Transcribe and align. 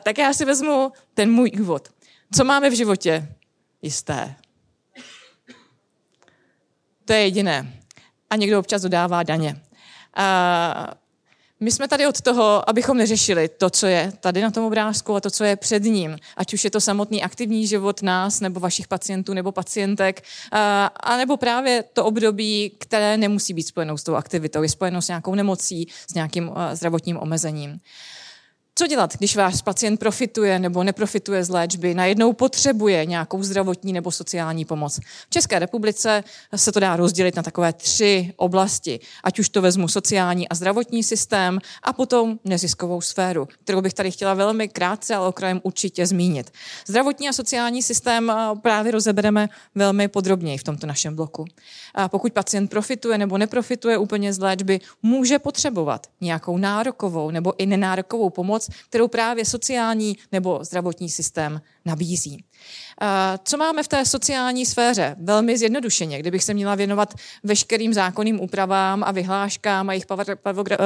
tak 0.00 0.18
já 0.18 0.32
si 0.32 0.44
vezmu 0.44 0.92
ten 1.14 1.32
můj 1.32 1.50
úvod. 1.60 1.88
Co 2.34 2.44
máme 2.44 2.70
v 2.70 2.76
životě? 2.76 3.28
Jisté. 3.82 4.34
To 7.04 7.12
je 7.12 7.18
jediné. 7.18 7.72
A 8.30 8.36
někdo 8.36 8.58
občas 8.58 8.82
dodává 8.82 9.22
daně. 9.22 9.60
A 10.16 10.94
my 11.60 11.72
jsme 11.72 11.88
tady 11.88 12.06
od 12.06 12.20
toho, 12.20 12.70
abychom 12.70 12.96
neřešili 12.96 13.48
to, 13.48 13.70
co 13.70 13.86
je 13.86 14.12
tady 14.20 14.42
na 14.42 14.50
tom 14.50 14.64
obrázku 14.64 15.14
a 15.14 15.20
to, 15.20 15.30
co 15.30 15.44
je 15.44 15.56
před 15.56 15.82
ním. 15.82 16.16
Ať 16.36 16.54
už 16.54 16.64
je 16.64 16.70
to 16.70 16.80
samotný 16.80 17.22
aktivní 17.22 17.66
život 17.66 18.02
nás, 18.02 18.40
nebo 18.40 18.60
vašich 18.60 18.88
pacientů, 18.88 19.34
nebo 19.34 19.52
pacientek, 19.52 20.22
a, 20.52 20.86
a 20.86 21.16
nebo 21.16 21.36
právě 21.36 21.82
to 21.82 22.04
období, 22.04 22.72
které 22.78 23.16
nemusí 23.16 23.54
být 23.54 23.62
spojenou 23.62 23.96
s 23.96 24.02
tou 24.02 24.14
aktivitou, 24.14 24.62
je 24.62 24.68
spojeno 24.68 25.02
s 25.02 25.08
nějakou 25.08 25.34
nemocí, 25.34 25.88
s 26.10 26.14
nějakým 26.14 26.50
zdravotním 26.72 27.16
omezením. 27.16 27.80
Co 28.78 28.86
dělat, 28.86 29.16
když 29.16 29.36
váš 29.36 29.62
pacient 29.62 29.96
profituje 29.96 30.58
nebo 30.58 30.84
neprofituje 30.84 31.44
z 31.44 31.48
léčby, 31.48 31.94
najednou 31.94 32.32
potřebuje 32.32 33.06
nějakou 33.06 33.42
zdravotní 33.42 33.92
nebo 33.92 34.10
sociální 34.10 34.64
pomoc? 34.64 35.00
V 35.26 35.30
České 35.30 35.58
republice 35.58 36.24
se 36.56 36.72
to 36.72 36.80
dá 36.80 36.96
rozdělit 36.96 37.36
na 37.36 37.42
takové 37.42 37.72
tři 37.72 38.32
oblasti, 38.36 39.00
ať 39.24 39.38
už 39.38 39.48
to 39.48 39.62
vezmu 39.62 39.88
sociální 39.88 40.48
a 40.48 40.54
zdravotní 40.54 41.02
systém 41.02 41.58
a 41.82 41.92
potom 41.92 42.38
neziskovou 42.44 43.00
sféru, 43.00 43.48
kterou 43.64 43.80
bych 43.80 43.94
tady 43.94 44.10
chtěla 44.10 44.34
velmi 44.34 44.68
krátce, 44.68 45.14
ale 45.14 45.28
okrajem 45.28 45.60
určitě 45.62 46.06
zmínit. 46.06 46.50
Zdravotní 46.86 47.28
a 47.28 47.32
sociální 47.32 47.82
systém 47.82 48.32
právě 48.62 48.92
rozebereme 48.92 49.48
velmi 49.74 50.08
podrobněji 50.08 50.58
v 50.58 50.64
tomto 50.64 50.86
našem 50.86 51.16
bloku. 51.16 51.44
A 51.94 52.08
pokud 52.08 52.32
pacient 52.32 52.68
profituje 52.68 53.18
nebo 53.18 53.38
neprofituje 53.38 53.98
úplně 53.98 54.32
z 54.32 54.38
léčby, 54.38 54.80
může 55.02 55.38
potřebovat 55.38 56.06
nějakou 56.20 56.58
nárokovou 56.58 57.30
nebo 57.30 57.52
i 57.58 57.66
nenárokovou 57.66 58.30
pomoc, 58.30 58.63
pomoc, 58.64 58.86
kterou 58.88 59.08
právě 59.08 59.44
sociální 59.44 60.16
nebo 60.32 60.60
zdravotní 60.62 61.08
systém 61.08 61.60
nabízí. 61.84 62.44
Co 63.44 63.56
máme 63.56 63.82
v 63.82 63.88
té 63.88 64.04
sociální 64.04 64.66
sféře? 64.66 65.16
Velmi 65.18 65.58
zjednodušeně. 65.58 66.18
Kdybych 66.18 66.44
se 66.44 66.54
měla 66.54 66.74
věnovat 66.74 67.14
veškerým 67.42 67.94
zákonným 67.94 68.40
úpravám 68.40 69.04
a 69.04 69.12
vyhláškám 69.12 69.88
a 69.88 69.92
jejich 69.92 70.06
eh, 70.10 70.76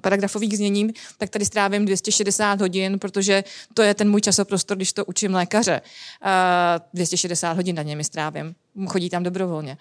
paragrafových 0.00 0.56
zněním, 0.56 0.92
tak 1.18 1.30
tady 1.30 1.44
strávím 1.44 1.84
260 1.84 2.60
hodin, 2.60 2.98
protože 2.98 3.44
to 3.74 3.82
je 3.82 3.94
ten 3.94 4.10
můj 4.10 4.20
časoprostor, 4.20 4.76
když 4.76 4.92
to 4.92 5.04
učím 5.04 5.34
lékaře. 5.34 5.80
260 6.94 7.52
hodin 7.52 7.76
na 7.76 7.82
něm 7.82 8.04
strávím. 8.04 8.54
Chodí 8.86 9.10
tam 9.10 9.22
dobrovolně. 9.22 9.78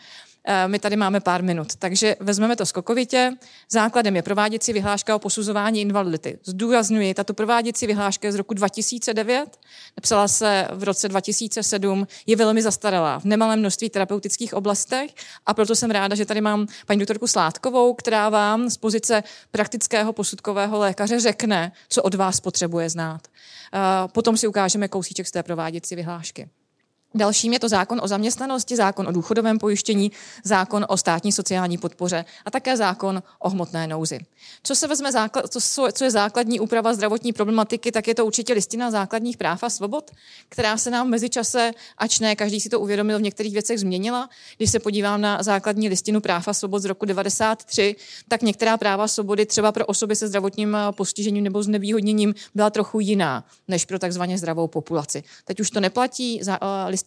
Eh, 0.50 0.68
my 0.68 0.80
tady 0.80 0.96
máme 0.96 1.20
pár 1.20 1.44
minut, 1.44 1.76
takže 1.76 2.16
vezmeme 2.20 2.56
to 2.56 2.66
skokovitě. 2.66 3.32
Základem 3.70 4.16
je 4.16 4.22
prováděcí 4.22 4.74
vyhláška 4.74 5.16
o 5.16 5.20
posuzování 5.20 5.82
invalidity. 5.82 6.40
Zdůraznuju, 6.46 7.14
tato 7.14 7.34
prováděcí 7.34 7.88
vyhláška 7.88 8.28
je 8.28 8.32
z 8.32 8.36
roku 8.36 8.54
2009, 8.54 9.58
napsala 9.98 10.28
se 10.28 10.68
v 10.72 10.84
roce 10.84 11.10
2007, 11.10 12.08
je 12.28 12.36
velmi 12.36 12.62
zastaralá 12.62 13.20
v 13.20 13.26
nemalém 13.26 13.60
množství 13.60 13.90
terapeutických 13.90 14.54
oblastech 14.54 15.12
a 15.46 15.54
proto 15.54 15.76
jsem 15.76 15.92
ráda, 15.92 16.16
že 16.16 16.26
tady 16.26 16.42
mám 16.42 16.68
paní 16.86 17.00
doktorku 17.00 17.28
Sládkovou, 17.28 17.94
která 17.94 18.30
vám 18.30 18.70
z 18.70 18.78
pozice 18.78 19.24
praktického 19.52 20.14
posudkového 20.14 20.80
lékaře 20.80 21.20
řekne, 21.20 21.72
co 21.90 22.04
od 22.04 22.14
vás 22.14 22.40
potřebuje 22.40 22.90
znát. 22.90 23.22
Eh, 23.28 24.08
potom 24.08 24.38
si 24.38 24.48
ukážeme 24.48 24.88
kousíček 24.88 25.28
z 25.28 25.32
té 25.32 25.44
prováděcí 25.44 25.96
vyhlášky. 25.96 26.50
Dalším 27.18 27.54
je 27.54 27.60
to 27.60 27.70
zákon 27.70 28.00
o 28.04 28.08
zaměstnanosti, 28.08 28.76
zákon 28.76 29.08
o 29.08 29.12
důchodovém 29.12 29.60
pojištění, 29.60 30.12
zákon 30.44 30.86
o 30.90 30.98
státní 30.98 31.32
sociální 31.32 31.78
podpoře 31.78 32.26
a 32.46 32.52
také 32.52 32.78
zákon 32.78 33.24
o 33.40 33.50
hmotné 33.50 33.88
nouzi. 33.88 34.20
Co 34.64 34.76
se 34.76 34.88
vezme 34.88 35.12
základ, 35.12 35.46
co 35.94 36.04
je 36.04 36.12
základní 36.12 36.60
úprava 36.60 36.94
zdravotní 36.94 37.34
problematiky, 37.34 37.92
tak 37.92 38.08
je 38.08 38.16
to 38.16 38.26
určitě 38.26 38.54
listina 38.54 38.92
základních 38.92 39.38
práv 39.38 39.64
a 39.64 39.70
svobod, 39.70 40.12
která 40.50 40.78
se 40.78 40.90
nám 40.90 41.10
mezičase, 41.10 41.72
ač 41.98 42.20
ne, 42.20 42.36
každý 42.36 42.62
si 42.62 42.70
to 42.70 42.80
uvědomil, 42.80 43.20
v 43.20 43.22
některých 43.22 43.54
věcech 43.54 43.80
změnila. 43.80 44.30
Když 44.58 44.72
se 44.72 44.80
podívám 44.80 45.22
na 45.22 45.44
základní 45.44 45.90
listinu 45.90 46.22
práv 46.22 46.48
a 46.48 46.54
svobod 46.54 46.82
z 46.82 46.86
roku 46.86 47.06
93, 47.06 47.96
tak 48.28 48.42
některá 48.42 48.78
práva 48.78 49.08
svobody 49.08 49.46
třeba 49.46 49.72
pro 49.72 49.86
osoby 49.86 50.16
se 50.16 50.28
zdravotním 50.28 50.78
postižením 50.92 51.44
nebo 51.44 51.64
znevýhodněním 51.64 52.36
byla 52.56 52.70
trochu 52.70 53.00
jiná 53.00 53.44
než 53.68 53.86
pro 53.86 54.00
takzvaně 54.00 54.38
zdravou 54.38 54.68
populaci. 54.68 55.24
Teď 55.46 55.60
už 55.60 55.72
to 55.72 55.80
neplatí, 55.80 56.42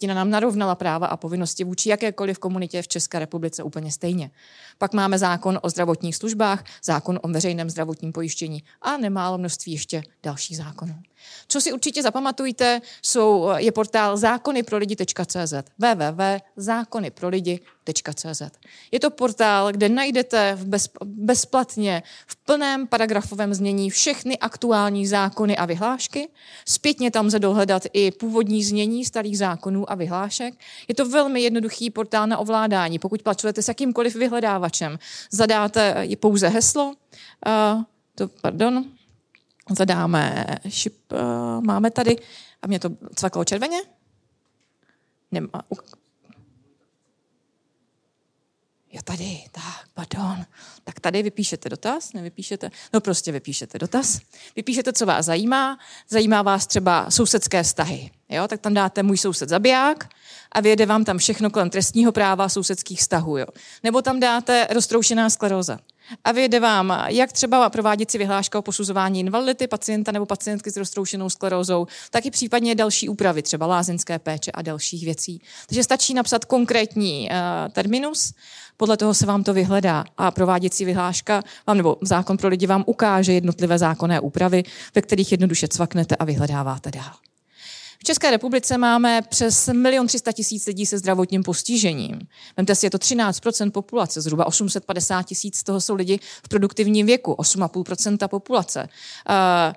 listina 0.00 0.14
nám 0.14 0.30
narovnala 0.30 0.74
práva 0.74 1.06
a 1.06 1.16
povinnosti 1.16 1.64
vůči 1.64 1.88
jakékoliv 1.88 2.38
komunitě 2.38 2.82
v 2.82 2.88
České 2.88 3.18
republice 3.18 3.62
úplně 3.62 3.92
stejně. 3.92 4.30
Pak 4.78 4.94
máme 4.94 5.18
zákon 5.18 5.58
o 5.62 5.70
zdravotních 5.70 6.16
službách, 6.16 6.64
zákon 6.84 7.20
o 7.22 7.28
veřejném 7.28 7.70
zdravotním 7.70 8.12
pojištění 8.12 8.62
a 8.82 8.96
nemálo 8.96 9.38
množství 9.38 9.72
ještě 9.72 10.02
dalších 10.22 10.56
zákonů. 10.56 10.94
Co 11.48 11.60
si 11.60 11.72
určitě 11.72 12.02
zapamatujte, 12.02 12.80
jsou, 13.02 13.48
je 13.56 13.72
portál 13.72 14.16
zákonyprolidi.cz 14.16 15.54
www.zákonyprolidi.cz 15.78 18.42
Je 18.92 19.00
to 19.00 19.10
portál, 19.10 19.72
kde 19.72 19.88
najdete 19.88 20.54
v 20.54 20.64
bez, 20.64 20.88
bezplatně 21.04 22.02
v 22.26 22.36
plném 22.36 22.86
paragrafovém 22.86 23.54
znění 23.54 23.90
všechny 23.90 24.38
aktuální 24.38 25.06
zákony 25.06 25.56
a 25.56 25.66
vyhlášky. 25.66 26.28
Zpětně 26.66 27.10
tam 27.10 27.26
lze 27.26 27.38
dohledat 27.38 27.82
i 27.92 28.10
původní 28.10 28.64
znění 28.64 29.04
starých 29.04 29.38
zákonů 29.38 29.92
a 29.92 29.94
vyhlášek. 29.94 30.54
Je 30.88 30.94
to 30.94 31.08
velmi 31.08 31.42
jednoduchý 31.42 31.90
portál 31.90 32.26
na 32.26 32.38
ovládání. 32.38 32.98
Pokud 32.98 33.22
pracujete 33.22 33.62
s 33.62 33.68
jakýmkoliv 33.68 34.16
vyhledávačem, 34.16 34.98
zadáte 35.30 36.08
pouze 36.20 36.48
heslo, 36.48 36.86
uh, 36.86 36.94
to, 38.14 38.28
pardon, 38.28 38.84
zadáme 39.76 40.46
šip, 40.68 41.12
uh, 41.12 41.18
máme 41.64 41.90
tady, 41.90 42.16
a 42.62 42.66
mě 42.66 42.78
to 42.78 42.90
cvaklo 43.14 43.44
červeně? 43.44 43.78
Nemá, 45.32 45.62
Jo, 48.92 49.00
tady, 49.04 49.44
tak, 49.52 49.88
pardon. 49.94 50.44
Tak 50.84 51.00
tady 51.00 51.22
vypíšete 51.22 51.68
dotaz, 51.68 52.12
nevypíšete, 52.12 52.70
no 52.92 53.00
prostě 53.00 53.32
vypíšete 53.32 53.78
dotaz. 53.78 54.20
Vypíšete, 54.56 54.92
co 54.92 55.06
vás 55.06 55.26
zajímá. 55.26 55.78
Zajímá 56.08 56.42
vás 56.42 56.66
třeba 56.66 57.10
sousedské 57.10 57.62
vztahy. 57.62 58.10
Jo, 58.28 58.48
tak 58.48 58.60
tam 58.60 58.74
dáte 58.74 59.02
můj 59.02 59.18
soused 59.18 59.48
zabiják 59.48 60.08
a 60.52 60.60
vyjede 60.60 60.86
vám 60.86 61.04
tam 61.04 61.18
všechno 61.18 61.50
kolem 61.50 61.70
trestního 61.70 62.12
práva 62.12 62.48
sousedských 62.48 63.00
vztahů. 63.00 63.38
Jo. 63.38 63.46
Nebo 63.82 64.02
tam 64.02 64.20
dáte 64.20 64.66
roztroušená 64.70 65.30
skleróza 65.30 65.78
a 66.24 66.32
vyjde 66.32 66.60
vám, 66.60 67.04
jak 67.06 67.32
třeba 67.32 67.70
provádět 67.70 68.10
si 68.10 68.18
vyhláška 68.18 68.58
o 68.58 68.62
posuzování 68.62 69.20
invalidity 69.20 69.66
pacienta 69.66 70.12
nebo 70.12 70.26
pacientky 70.26 70.70
s 70.70 70.76
roztroušenou 70.76 71.30
sklerózou, 71.30 71.86
tak 72.10 72.26
i 72.26 72.30
případně 72.30 72.74
další 72.74 73.08
úpravy, 73.08 73.42
třeba 73.42 73.66
lázeňské 73.66 74.18
péče 74.18 74.50
a 74.50 74.62
dalších 74.62 75.04
věcí. 75.04 75.42
Takže 75.66 75.82
stačí 75.82 76.14
napsat 76.14 76.44
konkrétní 76.44 77.28
uh, 77.30 77.72
terminus, 77.72 78.32
podle 78.76 78.96
toho 78.96 79.14
se 79.14 79.26
vám 79.26 79.44
to 79.44 79.54
vyhledá 79.54 80.04
a 80.16 80.30
prováděcí 80.30 80.84
vyhláška 80.84 81.42
vám 81.66 81.76
nebo 81.76 81.96
zákon 82.02 82.36
pro 82.36 82.48
lidi 82.48 82.66
vám 82.66 82.84
ukáže 82.86 83.32
jednotlivé 83.32 83.78
zákonné 83.78 84.20
úpravy, 84.20 84.62
ve 84.94 85.02
kterých 85.02 85.32
jednoduše 85.32 85.68
cvaknete 85.68 86.16
a 86.16 86.24
vyhledáváte 86.24 86.90
dál. 86.90 87.29
V 88.00 88.04
České 88.04 88.30
republice 88.30 88.78
máme 88.78 89.22
přes 89.22 89.68
1 89.68 90.04
300 90.04 90.32
tisíc 90.32 90.66
lidí 90.66 90.86
se 90.86 90.98
zdravotním 90.98 91.42
postižením. 91.42 92.20
Vemte 92.56 92.74
si, 92.74 92.86
je 92.86 92.90
to 92.90 92.98
13% 92.98 93.70
populace, 93.70 94.20
zhruba 94.20 94.46
850 94.46 95.22
tisíc 95.22 95.56
z 95.56 95.62
toho 95.62 95.80
jsou 95.80 95.94
lidi 95.94 96.20
v 96.44 96.48
produktivním 96.48 97.06
věku, 97.06 97.32
8,5% 97.32 98.28
populace. 98.28 98.88
Eh, 99.28 99.74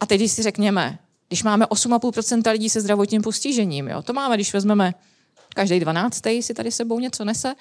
a 0.00 0.06
teď, 0.06 0.30
si 0.30 0.42
řekněme, 0.42 0.98
když 1.28 1.42
máme 1.42 1.66
8,5% 1.66 2.52
lidí 2.52 2.70
se 2.70 2.80
zdravotním 2.80 3.22
postižením, 3.22 3.88
jo, 3.88 4.02
to 4.02 4.12
máme, 4.12 4.34
když 4.34 4.52
vezmeme 4.52 4.94
každý 5.54 5.80
dvanáctý 5.80 6.42
si 6.42 6.54
tady 6.54 6.70
sebou 6.70 7.00
něco 7.00 7.24
nese. 7.24 7.54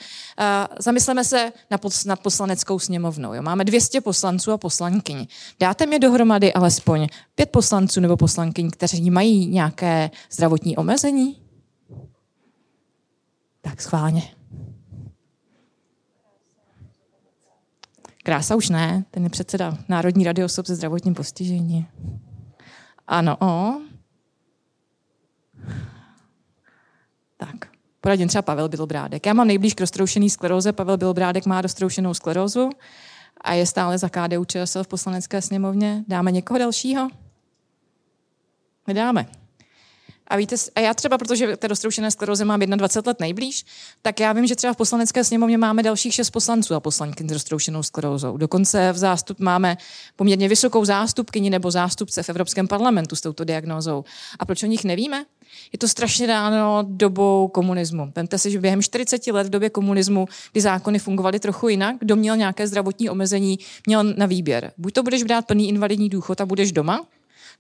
Zamysleme 0.80 1.24
se 1.24 1.52
nad 2.06 2.20
poslaneckou 2.22 2.80
sněmovnou. 2.80 3.34
Jo. 3.34 3.42
Máme 3.42 3.66
200 3.66 4.02
poslanců 4.02 4.52
a 4.52 4.58
poslankyň. 4.58 5.28
Dáte 5.60 5.86
mi 5.86 6.00
dohromady 6.00 6.54
alespoň 6.54 7.08
pět 7.36 7.50
poslanců 7.50 8.00
nebo 8.00 8.18
poslankyň, 8.18 8.72
kteří 8.72 9.12
mají 9.12 9.48
nějaké 9.48 10.12
zdravotní 10.32 10.78
omezení? 10.78 11.42
Tak 13.62 13.82
schválně. 13.82 14.36
Krása 18.24 18.56
už 18.56 18.70
ne, 18.70 19.06
ten 19.12 19.24
je 19.24 19.30
předseda 19.30 19.78
Národní 19.88 20.24
rady 20.24 20.44
osob 20.44 20.66
se 20.66 20.76
zdravotním 20.76 21.14
postižením. 21.14 21.88
Ano, 23.08 23.38
o. 23.42 23.82
Tak. 27.38 27.69
Poradím 28.02 28.28
třeba 28.28 28.42
Pavel 28.42 28.70
Bělobrádek. 28.70 29.26
Já 29.26 29.34
mám 29.34 29.48
nejblíž 29.48 29.74
k 29.74 29.80
roztroušený 29.80 30.30
skleróze. 30.30 30.74
Pavel 30.74 30.98
Bělobrádek 30.98 31.46
má 31.46 31.62
roztroušenou 31.62 32.14
sklerózu 32.14 32.70
a 33.42 33.54
je 33.54 33.66
stále 33.66 33.98
za 33.98 34.10
KDU 34.10 34.46
ČSL 34.46 34.84
v 34.84 34.88
poslanecké 34.88 35.42
sněmovně. 35.42 36.04
Dáme 36.08 36.32
někoho 36.32 36.58
dalšího? 36.58 37.10
Nedáme. 38.88 39.26
A 40.30 40.38
víte, 40.38 40.56
a 40.76 40.80
já 40.80 40.94
třeba, 40.94 41.18
protože 41.18 41.58
té 41.58 41.68
roztroušené 41.68 42.12
skleroze 42.12 42.46
mám 42.46 42.60
21 42.60 43.10
let 43.10 43.20
nejblíž, 43.20 43.66
tak 44.02 44.20
já 44.20 44.34
vím, 44.34 44.48
že 44.48 44.56
třeba 44.56 44.74
v 44.74 44.78
poslanecké 44.78 45.24
sněmovně 45.24 45.58
máme 45.58 45.84
dalších 45.84 46.14
šest 46.14 46.30
poslanců 46.30 46.76
a 46.76 46.80
poslanky 46.80 47.24
s 47.30 47.32
roztroušenou 47.32 47.84
sklerózou. 47.84 48.38
Dokonce 48.38 48.92
v 48.92 48.98
zástup 48.98 49.40
máme 49.40 49.78
poměrně 50.16 50.48
vysokou 50.48 50.86
zástupkyni 50.86 51.50
nebo 51.50 51.72
zástupce 51.72 52.24
v 52.24 52.30
Evropském 52.30 52.68
parlamentu 52.68 53.16
s 53.16 53.22
touto 53.22 53.44
diagnózou. 53.44 54.04
A 54.40 54.46
proč 54.46 54.64
o 54.64 54.66
nich 54.66 54.84
nevíme? 54.84 55.26
Je 55.72 55.80
to 55.80 55.88
strašně 55.88 56.28
dáno 56.28 56.84
dobou 56.88 57.48
komunismu. 57.48 58.12
Vemte 58.16 58.38
si, 58.38 58.52
že 58.52 58.60
během 58.60 58.82
40 58.82 59.28
let 59.28 59.48
v 59.48 59.50
době 59.50 59.70
komunismu, 59.70 60.28
kdy 60.52 60.62
zákony 60.62 61.00
fungovaly 61.00 61.40
trochu 61.40 61.68
jinak, 61.68 61.96
kdo 62.00 62.16
měl 62.16 62.38
nějaké 62.38 62.68
zdravotní 62.68 63.10
omezení, 63.10 63.60
měl 63.86 64.04
na 64.04 64.26
výběr. 64.26 64.72
Buď 64.78 64.94
to 64.94 65.04
budeš 65.04 65.24
brát 65.24 65.46
plný 65.46 65.70
invalidní 65.70 66.10
důchod 66.10 66.42
a 66.42 66.46
budeš 66.46 66.72
doma, 66.72 67.06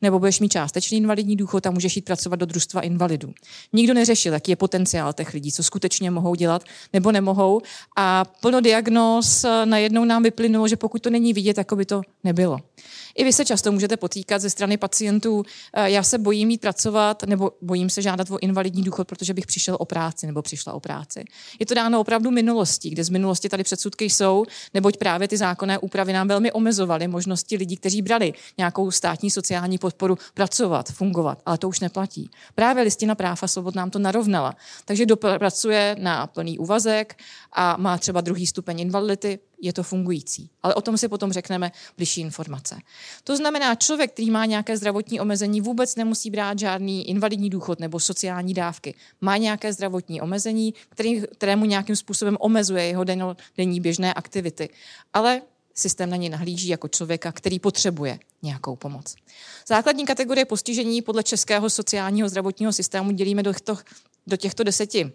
nebo 0.01 0.19
budeš 0.19 0.39
mít 0.39 0.51
částečný 0.51 0.97
invalidní 0.97 1.35
důchod 1.35 1.67
a 1.67 1.71
můžeš 1.71 1.95
jít 1.95 2.05
pracovat 2.05 2.35
do 2.35 2.45
družstva 2.45 2.81
invalidů. 2.81 3.33
Nikdo 3.73 3.93
neřešil, 3.93 4.33
jaký 4.33 4.51
je 4.51 4.55
potenciál 4.55 5.13
těch 5.13 5.33
lidí, 5.33 5.51
co 5.51 5.63
skutečně 5.63 6.11
mohou 6.11 6.35
dělat 6.35 6.63
nebo 6.93 7.11
nemohou. 7.11 7.61
A 7.97 8.25
plno 8.41 8.61
diagnóz 8.61 9.45
najednou 9.65 10.05
nám 10.05 10.23
vyplynulo, 10.23 10.67
že 10.67 10.75
pokud 10.75 11.01
to 11.01 11.09
není 11.09 11.33
vidět, 11.33 11.57
jako 11.57 11.75
by 11.75 11.85
to 11.85 12.01
nebylo. 12.23 12.59
I 13.15 13.23
vy 13.23 13.33
se 13.33 13.45
často 13.45 13.71
můžete 13.71 13.97
potýkat 13.97 14.41
ze 14.41 14.49
strany 14.49 14.77
pacientů, 14.77 15.43
eh, 15.73 15.91
já 15.91 16.03
se 16.03 16.17
bojím 16.17 16.47
mít 16.47 16.61
pracovat, 16.61 17.23
nebo 17.23 17.51
bojím 17.61 17.89
se 17.89 18.01
žádat 18.01 18.31
o 18.31 18.39
invalidní 18.41 18.83
důchod, 18.83 19.07
protože 19.07 19.33
bych 19.33 19.47
přišel 19.47 19.77
o 19.79 19.85
práci 19.85 20.27
nebo 20.27 20.41
přišla 20.41 20.73
o 20.73 20.79
práci. 20.79 21.25
Je 21.59 21.65
to 21.65 21.73
dáno 21.73 21.99
opravdu 21.99 22.31
minulostí, 22.31 22.89
kde 22.89 23.03
z 23.03 23.09
minulosti 23.09 23.49
tady 23.49 23.63
předsudky 23.63 24.05
jsou, 24.05 24.45
neboť 24.73 24.97
právě 24.97 25.27
ty 25.27 25.37
zákonné 25.37 25.79
úpravy 25.79 26.13
nám 26.13 26.27
velmi 26.27 26.51
omezovaly 26.51 27.07
možnosti 27.07 27.57
lidí, 27.57 27.77
kteří 27.77 28.01
brali 28.01 28.33
nějakou 28.57 28.91
státní 28.91 29.31
sociální 29.31 29.77
podporu 29.89 30.17
pracovat, 30.33 30.89
fungovat, 30.89 31.41
ale 31.45 31.57
to 31.57 31.69
už 31.69 31.79
neplatí. 31.79 32.29
Právě 32.55 32.83
listina 32.83 33.15
práv 33.15 33.43
a 33.43 33.47
svobod 33.47 33.75
nám 33.75 33.89
to 33.89 33.99
narovnala. 33.99 34.55
Takže 34.85 35.05
pracuje 35.37 35.95
na 35.99 36.27
plný 36.27 36.59
úvazek 36.59 37.17
a 37.53 37.77
má 37.77 37.97
třeba 37.97 38.21
druhý 38.21 38.47
stupeň 38.47 38.79
invalidity, 38.79 39.39
je 39.61 39.73
to 39.73 39.83
fungující. 39.83 40.49
Ale 40.63 40.75
o 40.75 40.81
tom 40.81 40.97
si 40.97 41.07
potom 41.07 41.31
řekneme 41.31 41.71
bližší 41.97 42.21
informace. 42.21 42.77
To 43.23 43.35
znamená, 43.37 43.75
člověk, 43.75 44.13
který 44.13 44.31
má 44.31 44.45
nějaké 44.45 44.77
zdravotní 44.77 45.19
omezení, 45.19 45.61
vůbec 45.61 45.95
nemusí 45.95 46.29
brát 46.29 46.59
žádný 46.59 47.09
invalidní 47.09 47.49
důchod 47.49 47.79
nebo 47.79 47.99
sociální 47.99 48.53
dávky. 48.53 48.95
Má 49.21 49.37
nějaké 49.37 49.73
zdravotní 49.73 50.21
omezení, 50.21 50.73
který, 50.89 51.21
kterému 51.21 51.65
nějakým 51.65 51.95
způsobem 51.95 52.37
omezuje 52.39 52.83
jeho 52.83 53.05
denní 53.57 53.79
běžné 53.79 54.13
aktivity. 54.13 54.69
Ale 55.13 55.41
systém 55.79 56.09
na 56.09 56.15
něj 56.15 56.29
nahlíží 56.29 56.67
jako 56.67 56.87
člověka, 56.87 57.31
který 57.31 57.59
potřebuje 57.59 58.19
nějakou 58.41 58.75
pomoc. 58.75 59.15
Základní 59.67 60.05
kategorie 60.05 60.45
postižení 60.45 61.01
podle 61.01 61.23
českého 61.23 61.69
sociálního 61.69 62.29
zdravotního 62.29 62.73
systému 62.73 63.11
dělíme 63.11 63.43
do 63.43 63.53
do 64.27 64.37
těchto 64.37 64.63
deseti 64.63 65.11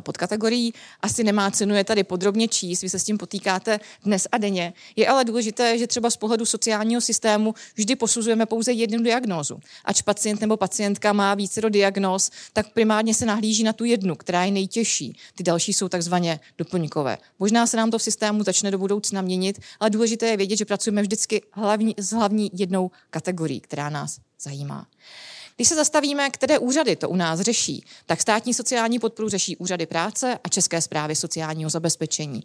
podkategorií. 0.00 0.74
Asi 1.00 1.24
nemá 1.24 1.50
cenu 1.50 1.74
je 1.74 1.84
tady 1.84 2.04
podrobně 2.04 2.48
číst, 2.48 2.82
vy 2.82 2.88
se 2.88 2.98
s 2.98 3.04
tím 3.04 3.18
potýkáte 3.18 3.80
dnes 4.04 4.26
a 4.32 4.38
denně. 4.38 4.72
Je 4.96 5.08
ale 5.08 5.24
důležité, 5.24 5.78
že 5.78 5.86
třeba 5.86 6.10
z 6.10 6.16
pohledu 6.16 6.46
sociálního 6.46 7.00
systému 7.00 7.54
vždy 7.74 7.96
posuzujeme 7.96 8.46
pouze 8.46 8.72
jednu 8.72 9.02
diagnózu. 9.02 9.60
Ač 9.84 10.02
pacient 10.02 10.40
nebo 10.40 10.56
pacientka 10.56 11.12
má 11.12 11.34
více 11.34 11.60
do 11.60 11.68
diagnóz, 11.68 12.30
tak 12.52 12.72
primárně 12.72 13.14
se 13.14 13.26
nahlíží 13.26 13.62
na 13.62 13.72
tu 13.72 13.84
jednu, 13.84 14.14
která 14.14 14.44
je 14.44 14.50
nejtěžší. 14.50 15.16
Ty 15.34 15.42
další 15.42 15.72
jsou 15.72 15.88
takzvaně 15.88 16.40
doplňkové. 16.58 17.18
Možná 17.38 17.66
se 17.66 17.76
nám 17.76 17.90
to 17.90 17.98
v 17.98 18.02
systému 18.02 18.42
začne 18.42 18.70
do 18.70 18.78
budoucna 18.78 19.22
měnit, 19.22 19.60
ale 19.80 19.90
důležité 19.90 20.26
je 20.26 20.36
vědět, 20.36 20.56
že 20.56 20.64
pracujeme 20.64 21.02
vždycky 21.02 21.42
hlavní, 21.52 21.94
s 21.98 22.12
hlavní 22.12 22.50
jednou 22.52 22.90
kategorií, 23.10 23.60
která 23.60 23.90
nás 23.90 24.18
zajímá. 24.40 24.86
Když 25.56 25.68
se 25.68 25.74
zastavíme, 25.74 26.30
které 26.30 26.58
úřady 26.58 26.96
to 26.96 27.08
u 27.08 27.16
nás 27.16 27.40
řeší, 27.40 27.84
tak 28.06 28.20
státní 28.20 28.54
sociální 28.54 28.98
podporu 28.98 29.28
řeší 29.28 29.56
úřady 29.56 29.86
práce 29.86 30.38
a 30.44 30.48
České 30.48 30.80
zprávy 30.80 31.16
sociálního 31.16 31.70
zabezpečení. 31.70 32.44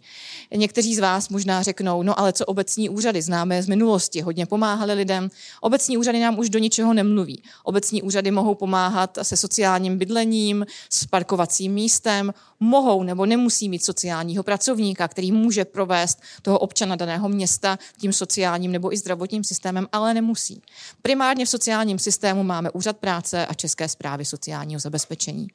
Někteří 0.54 0.94
z 0.94 0.98
vás 0.98 1.28
možná 1.28 1.62
řeknou, 1.62 2.02
no 2.02 2.20
ale 2.20 2.32
co 2.32 2.46
obecní 2.46 2.88
úřady, 2.88 3.22
známe 3.22 3.62
z 3.62 3.68
minulosti, 3.68 4.20
hodně 4.20 4.46
pomáhali 4.46 4.94
lidem. 4.94 5.30
Obecní 5.60 5.96
úřady 5.96 6.20
nám 6.20 6.38
už 6.38 6.50
do 6.50 6.58
ničeho 6.58 6.94
nemluví. 6.94 7.42
Obecní 7.64 8.02
úřady 8.02 8.30
mohou 8.30 8.54
pomáhat 8.54 9.18
se 9.22 9.36
sociálním 9.36 9.98
bydlením, 9.98 10.66
s 10.90 11.06
parkovacím 11.06 11.72
místem, 11.72 12.34
mohou 12.60 13.02
nebo 13.02 13.26
nemusí 13.26 13.68
mít 13.68 13.84
sociálního 13.84 14.42
pracovníka, 14.42 15.08
který 15.08 15.32
může 15.32 15.64
provést 15.64 16.18
toho 16.42 16.58
občana 16.58 16.96
daného 16.96 17.28
města 17.28 17.78
tím 18.00 18.12
sociálním 18.12 18.72
nebo 18.72 18.92
i 18.92 18.96
zdravotním 18.96 19.44
systémem, 19.44 19.86
ale 19.92 20.14
nemusí. 20.14 20.62
Primárně 21.02 21.46
v 21.46 21.48
sociálním 21.48 21.98
systému 21.98 22.42
máme 22.42 22.70
úřad 22.70 22.99
práce 23.00 23.46
a 23.46 23.54
České 23.54 23.88
zprávy 23.88 24.24
sociálního 24.24 24.80
zabezpečení. 24.80 25.48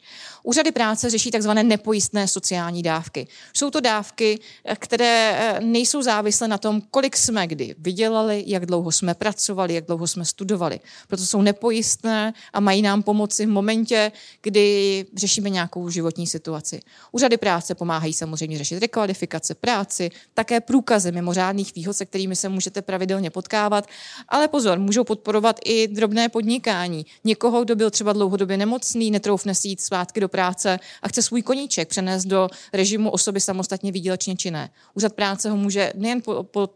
Úřady 0.43 0.71
práce 0.71 1.09
řeší 1.09 1.31
tzv. 1.31 1.49
nepojistné 1.49 2.27
sociální 2.27 2.83
dávky. 2.83 3.27
Jsou 3.53 3.69
to 3.69 3.79
dávky, 3.79 4.39
které 4.79 5.37
eh, 5.37 5.59
nejsou 5.61 6.01
závislé 6.01 6.47
na 6.47 6.57
tom, 6.57 6.81
kolik 6.91 7.17
jsme 7.17 7.47
kdy 7.47 7.75
vydělali, 7.77 8.43
jak 8.47 8.65
dlouho 8.65 8.91
jsme 8.91 9.13
pracovali, 9.13 9.73
jak 9.73 9.85
dlouho 9.85 10.07
jsme 10.07 10.25
studovali. 10.25 10.79
Proto 11.07 11.25
jsou 11.25 11.41
nepojistné 11.41 12.33
a 12.53 12.59
mají 12.59 12.81
nám 12.81 13.03
pomoci 13.03 13.45
v 13.45 13.49
momentě, 13.49 14.11
kdy 14.41 15.05
řešíme 15.15 15.49
nějakou 15.49 15.89
životní 15.89 16.27
situaci. 16.27 16.81
Úřady 17.11 17.37
práce 17.37 17.75
pomáhají 17.75 18.13
samozřejmě 18.13 18.57
řešit 18.57 18.79
rekvalifikace, 18.79 19.55
práci, 19.55 20.09
také 20.33 20.61
průkazy 20.61 21.11
mimořádných 21.11 21.75
výhod, 21.75 21.93
se 21.93 22.05
kterými 22.05 22.35
se 22.35 22.49
můžete 22.49 22.81
pravidelně 22.81 23.29
potkávat. 23.29 23.87
Ale 24.29 24.47
pozor, 24.47 24.79
můžou 24.79 25.03
podporovat 25.03 25.59
i 25.65 25.87
drobné 25.87 26.29
podnikání. 26.29 27.05
Někoho, 27.35 27.63
kdo 27.63 27.75
byl 27.75 27.91
třeba 27.91 28.13
dlouhodobě 28.13 28.57
nemocný, 28.57 29.11
netroufne 29.11 29.55
si 29.55 29.67
jít 29.67 29.81
zpátky 29.81 30.19
do 30.19 30.29
práce 30.29 30.79
a 31.01 31.07
chce 31.07 31.21
svůj 31.21 31.41
koníček 31.41 31.89
přenést 31.89 32.25
do 32.25 32.47
režimu 32.73 33.09
osoby 33.09 33.41
samostatně 33.41 33.91
výdělečně 33.91 34.35
činné. 34.35 34.69
Úřad 34.93 35.13
práce 35.13 35.49
ho 35.49 35.57
může 35.57 35.93
nejen 35.95 36.21
po, 36.21 36.43
po 36.43 36.69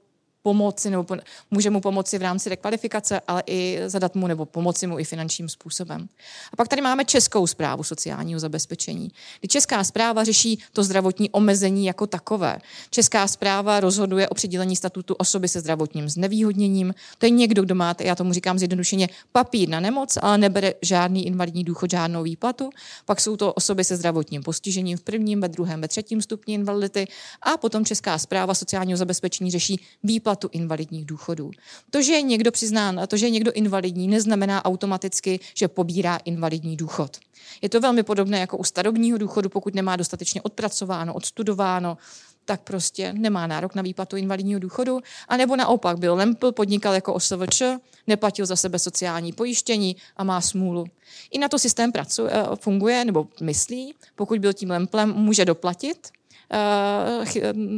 pomoci 0.50 0.90
nebo 0.90 1.06
může 1.52 1.70
mu 1.70 1.82
pomoci 1.82 2.18
v 2.18 2.22
rámci 2.22 2.50
rekvalifikace, 2.50 3.22
ale 3.28 3.44
i 3.48 3.80
zadat 3.86 4.16
mu 4.16 4.28
nebo 4.28 4.46
pomoci 4.46 4.88
mu 4.88 5.00
i 5.00 5.04
finančním 5.04 5.50
způsobem. 5.50 6.10
A 6.54 6.56
pak 6.56 6.68
tady 6.68 6.82
máme 6.82 7.06
Českou 7.06 7.48
zprávu 7.48 7.84
sociálního 7.84 8.40
zabezpečení, 8.40 9.12
kdy 9.40 9.48
Česká 9.48 9.84
zpráva 9.84 10.24
řeší 10.24 10.60
to 10.74 10.84
zdravotní 10.84 11.30
omezení 11.30 11.86
jako 11.86 12.08
takové. 12.08 12.58
Česká 12.90 13.28
zpráva 13.28 13.80
rozhoduje 13.80 14.30
o 14.30 14.34
přidělení 14.34 14.76
statutu 14.76 15.14
osoby 15.14 15.48
se 15.48 15.60
zdravotním 15.60 16.10
znevýhodněním. 16.10 16.94
To 17.18 17.26
je 17.26 17.30
někdo, 17.30 17.62
kdo 17.62 17.76
má, 17.76 17.96
já 18.00 18.16
tomu 18.16 18.34
říkám 18.34 18.60
zjednodušeně, 18.60 19.08
papír 19.32 19.70
na 19.70 19.80
nemoc, 19.80 20.18
ale 20.22 20.38
nebere 20.38 20.74
žádný 20.82 21.28
invalidní 21.28 21.64
důchod, 21.64 21.92
žádnou 21.92 22.24
výplatu. 22.24 22.70
Pak 23.06 23.22
jsou 23.22 23.38
to 23.38 23.54
osoby 23.54 23.84
se 23.84 23.98
zdravotním 23.98 24.44
postižením 24.44 24.98
v 24.98 25.02
prvním, 25.02 25.42
ve 25.42 25.48
druhém, 25.48 25.82
ve 25.82 25.88
třetím 25.88 26.22
stupni 26.22 26.54
invalidity 26.54 27.08
a 27.42 27.58
potom 27.58 27.86
Česká 27.86 28.18
zpráva 28.18 28.54
sociálního 28.54 28.98
zabezpečení 28.98 29.52
řeší 29.52 29.82
výplatu 30.04 30.39
výplatu 30.40 30.50
invalidních 30.52 31.06
důchodů. 31.06 31.52
To, 31.90 32.02
že 32.02 32.14
je 32.14 32.22
někdo 32.22 32.52
přiznán, 32.52 33.02
to, 33.08 33.18
že 33.18 33.26
je 33.26 33.30
někdo 33.30 33.52
invalidní, 33.52 34.08
neznamená 34.08 34.66
automaticky, 34.66 35.40
že 35.54 35.68
pobírá 35.68 36.20
invalidní 36.26 36.78
důchod. 36.78 37.18
Je 37.62 37.70
to 37.70 37.82
velmi 37.82 38.04
podobné 38.04 38.40
jako 38.40 38.58
u 38.58 38.64
starobního 38.64 39.18
důchodu, 39.18 39.50
pokud 39.50 39.76
nemá 39.76 39.96
dostatečně 39.96 40.42
odpracováno, 40.42 41.14
odstudováno, 41.14 41.98
tak 42.46 42.62
prostě 42.62 43.14
nemá 43.14 43.48
nárok 43.48 43.76
na 43.76 43.82
výplatu 43.82 44.16
invalidního 44.16 44.60
důchodu, 44.60 45.00
a 45.28 45.38
nebo 45.38 45.56
naopak 45.56 45.98
byl 45.98 46.16
lempl, 46.16 46.52
podnikal 46.52 46.94
jako 46.94 47.14
OSVČ, 47.14 47.62
neplatil 48.08 48.46
za 48.46 48.56
sebe 48.56 48.80
sociální 48.80 49.34
pojištění 49.34 49.96
a 50.18 50.24
má 50.24 50.42
smůlu. 50.42 50.86
I 51.32 51.38
na 51.38 51.50
to 51.50 51.60
systém 51.60 51.92
pracuje, 51.92 52.32
eh, 52.34 52.56
funguje 52.56 53.06
nebo 53.06 53.28
myslí, 53.42 53.94
pokud 54.16 54.40
byl 54.40 54.54
tím 54.54 54.70
lemplem, 54.70 55.14
může 55.14 55.46
doplatit, 55.46 56.10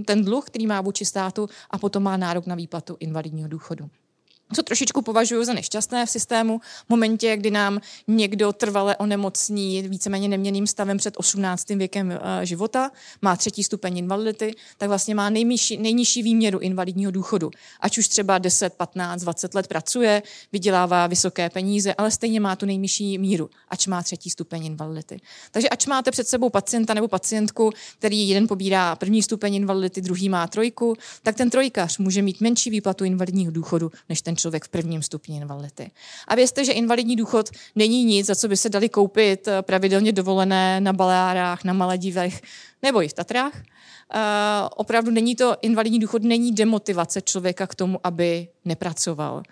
ten 0.06 0.25
dluh, 0.25 0.46
který 0.46 0.68
má 0.68 0.82
vůči 0.82 1.06
státu 1.06 1.50
a 1.70 1.78
potom 1.78 2.04
má 2.04 2.18
nárok 2.18 2.46
na 2.46 2.56
výplatu 2.56 2.98
invalidního 3.00 3.50
důchodu 3.50 3.90
co 4.53 4.63
trošičku 4.63 5.01
považuji 5.01 5.46
za 5.46 5.53
nešťastné 5.53 6.05
v 6.05 6.10
systému, 6.10 6.60
v 6.60 6.89
momentě, 6.89 7.38
kdy 7.38 7.51
nám 7.51 7.79
někdo 8.08 8.53
trvale 8.53 8.98
onemocní 8.98 9.81
víceméně 9.81 10.27
neměným 10.27 10.67
stavem 10.67 10.98
před 10.98 11.13
18. 11.17 11.70
věkem 11.70 12.12
eh, 12.12 12.46
života, 12.46 12.91
má 13.22 13.36
třetí 13.36 13.63
stupeň 13.63 13.98
invalidity, 13.98 14.55
tak 14.77 14.89
vlastně 14.89 15.15
má 15.15 15.29
nejnižší, 15.29 15.77
nejnižší 15.77 16.24
výměru 16.24 16.60
invalidního 16.60 17.12
důchodu. 17.12 17.51
Ať 17.79 17.98
už 17.98 18.08
třeba 18.08 18.38
10, 18.38 18.74
15, 18.74 19.22
20 19.22 19.55
let 19.55 19.67
pracuje, 19.67 20.24
vydělává 20.51 21.08
vysoké 21.08 21.50
peníze, 21.50 21.93
ale 21.93 22.12
stejně 22.12 22.39
má 22.39 22.55
tu 22.55 22.65
nejnižší 22.65 23.17
míru, 23.17 23.50
ač 23.70 23.88
má 23.88 24.03
třetí 24.03 24.29
stupeň 24.29 24.65
invalidity. 24.65 25.22
Takže 25.51 25.70
ač 25.70 25.86
máte 25.86 26.12
před 26.12 26.27
sebou 26.27 26.50
pacienta 26.50 26.93
nebo 26.93 27.08
pacientku, 27.08 27.72
který 27.98 28.29
jeden 28.29 28.48
pobírá 28.48 28.96
první 28.96 29.24
stupeň 29.24 29.55
invalidity, 29.55 30.01
druhý 30.01 30.29
má 30.29 30.48
trojku, 30.48 30.96
tak 31.24 31.36
ten 31.36 31.50
trojkař 31.50 31.98
může 31.98 32.22
mít 32.22 32.41
menší 32.41 32.70
výplatu 32.70 33.03
invalidního 33.03 33.51
důchodu 33.51 33.91
než 34.10 34.22
ten 34.22 34.36
člověk 34.41 34.65
v 34.65 34.69
prvním 34.69 35.01
stupni 35.01 35.38
invalidity. 35.38 35.91
A 36.27 36.36
vězte, 36.36 36.65
že 36.65 36.71
invalidní 36.71 37.15
důchod 37.15 37.50
není 37.75 38.03
nic, 38.03 38.27
za 38.27 38.36
co 38.36 38.48
by 38.48 38.57
se 38.57 38.69
dali 38.69 38.89
koupit 38.89 39.48
eh, 39.48 39.62
pravidelně 39.62 40.12
dovolené 40.12 40.81
na 40.81 40.93
Baleárách, 40.93 41.63
na 41.63 41.74
Maledivech. 41.74 42.41
nebo 42.81 43.03
i 43.03 43.07
v 43.07 43.13
Tatrách. 43.13 43.63
Uh, 44.15 44.70
opravdu 44.75 45.12
není 45.12 45.36
to, 45.36 45.56
invalidní 45.62 46.00
důchod 46.00 46.24
není 46.24 46.51
demotivace 46.51 47.22
člověka 47.22 47.68
k 47.68 47.75
tomu, 47.75 48.00
aby 48.03 48.48
nepracoval. 48.65 49.44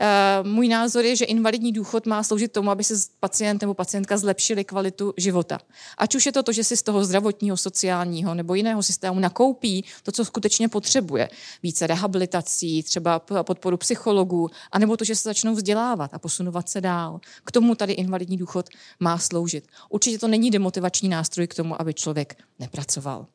Eh, 0.00 0.42
můj 0.42 0.68
názor 0.68 1.04
je, 1.04 1.16
že 1.16 1.24
invalidní 1.24 1.72
důchod 1.72 2.06
má 2.06 2.22
sloužit 2.22 2.52
tomu, 2.52 2.70
aby 2.70 2.84
se 2.84 2.94
pacient 3.20 3.60
nebo 3.60 3.74
pacientka 3.74 4.16
zlepšili 4.16 4.64
kvalitu 4.64 5.14
života. 5.16 5.58
Ať 5.98 6.14
už 6.14 6.26
je 6.26 6.32
to 6.32 6.42
to, 6.42 6.52
že 6.52 6.64
si 6.64 6.76
z 6.76 6.82
toho 6.82 7.04
zdravotního, 7.04 7.56
sociálního 7.56 8.34
nebo 8.34 8.54
jiného 8.54 8.82
systému 8.82 9.20
nakoupí 9.20 9.84
to, 10.02 10.12
co 10.12 10.24
skutečně 10.24 10.68
potřebuje. 10.68 11.28
Více 11.62 11.86
rehabilitací, 11.86 12.82
třeba 12.82 13.18
podporu 13.42 13.76
psychologů, 13.76 14.50
anebo 14.72 14.96
to, 14.96 15.04
že 15.04 15.16
se 15.16 15.28
začnou 15.28 15.54
vzdělávat 15.54 16.14
a 16.14 16.18
posunovat 16.18 16.68
se 16.68 16.80
dál. 16.80 17.20
K 17.44 17.52
tomu 17.52 17.74
tady 17.74 17.92
invalidní 17.92 18.36
důchod 18.36 18.68
má 19.00 19.18
sloužit. 19.18 19.66
Určitě 19.88 20.18
to 20.18 20.28
není 20.28 20.50
demotivační 20.50 21.08
nástroj 21.08 21.46
k 21.46 21.54
tomu, 21.54 21.80
aby 21.80 21.94
člověk 21.94 22.36
nepracoval. 22.58 23.26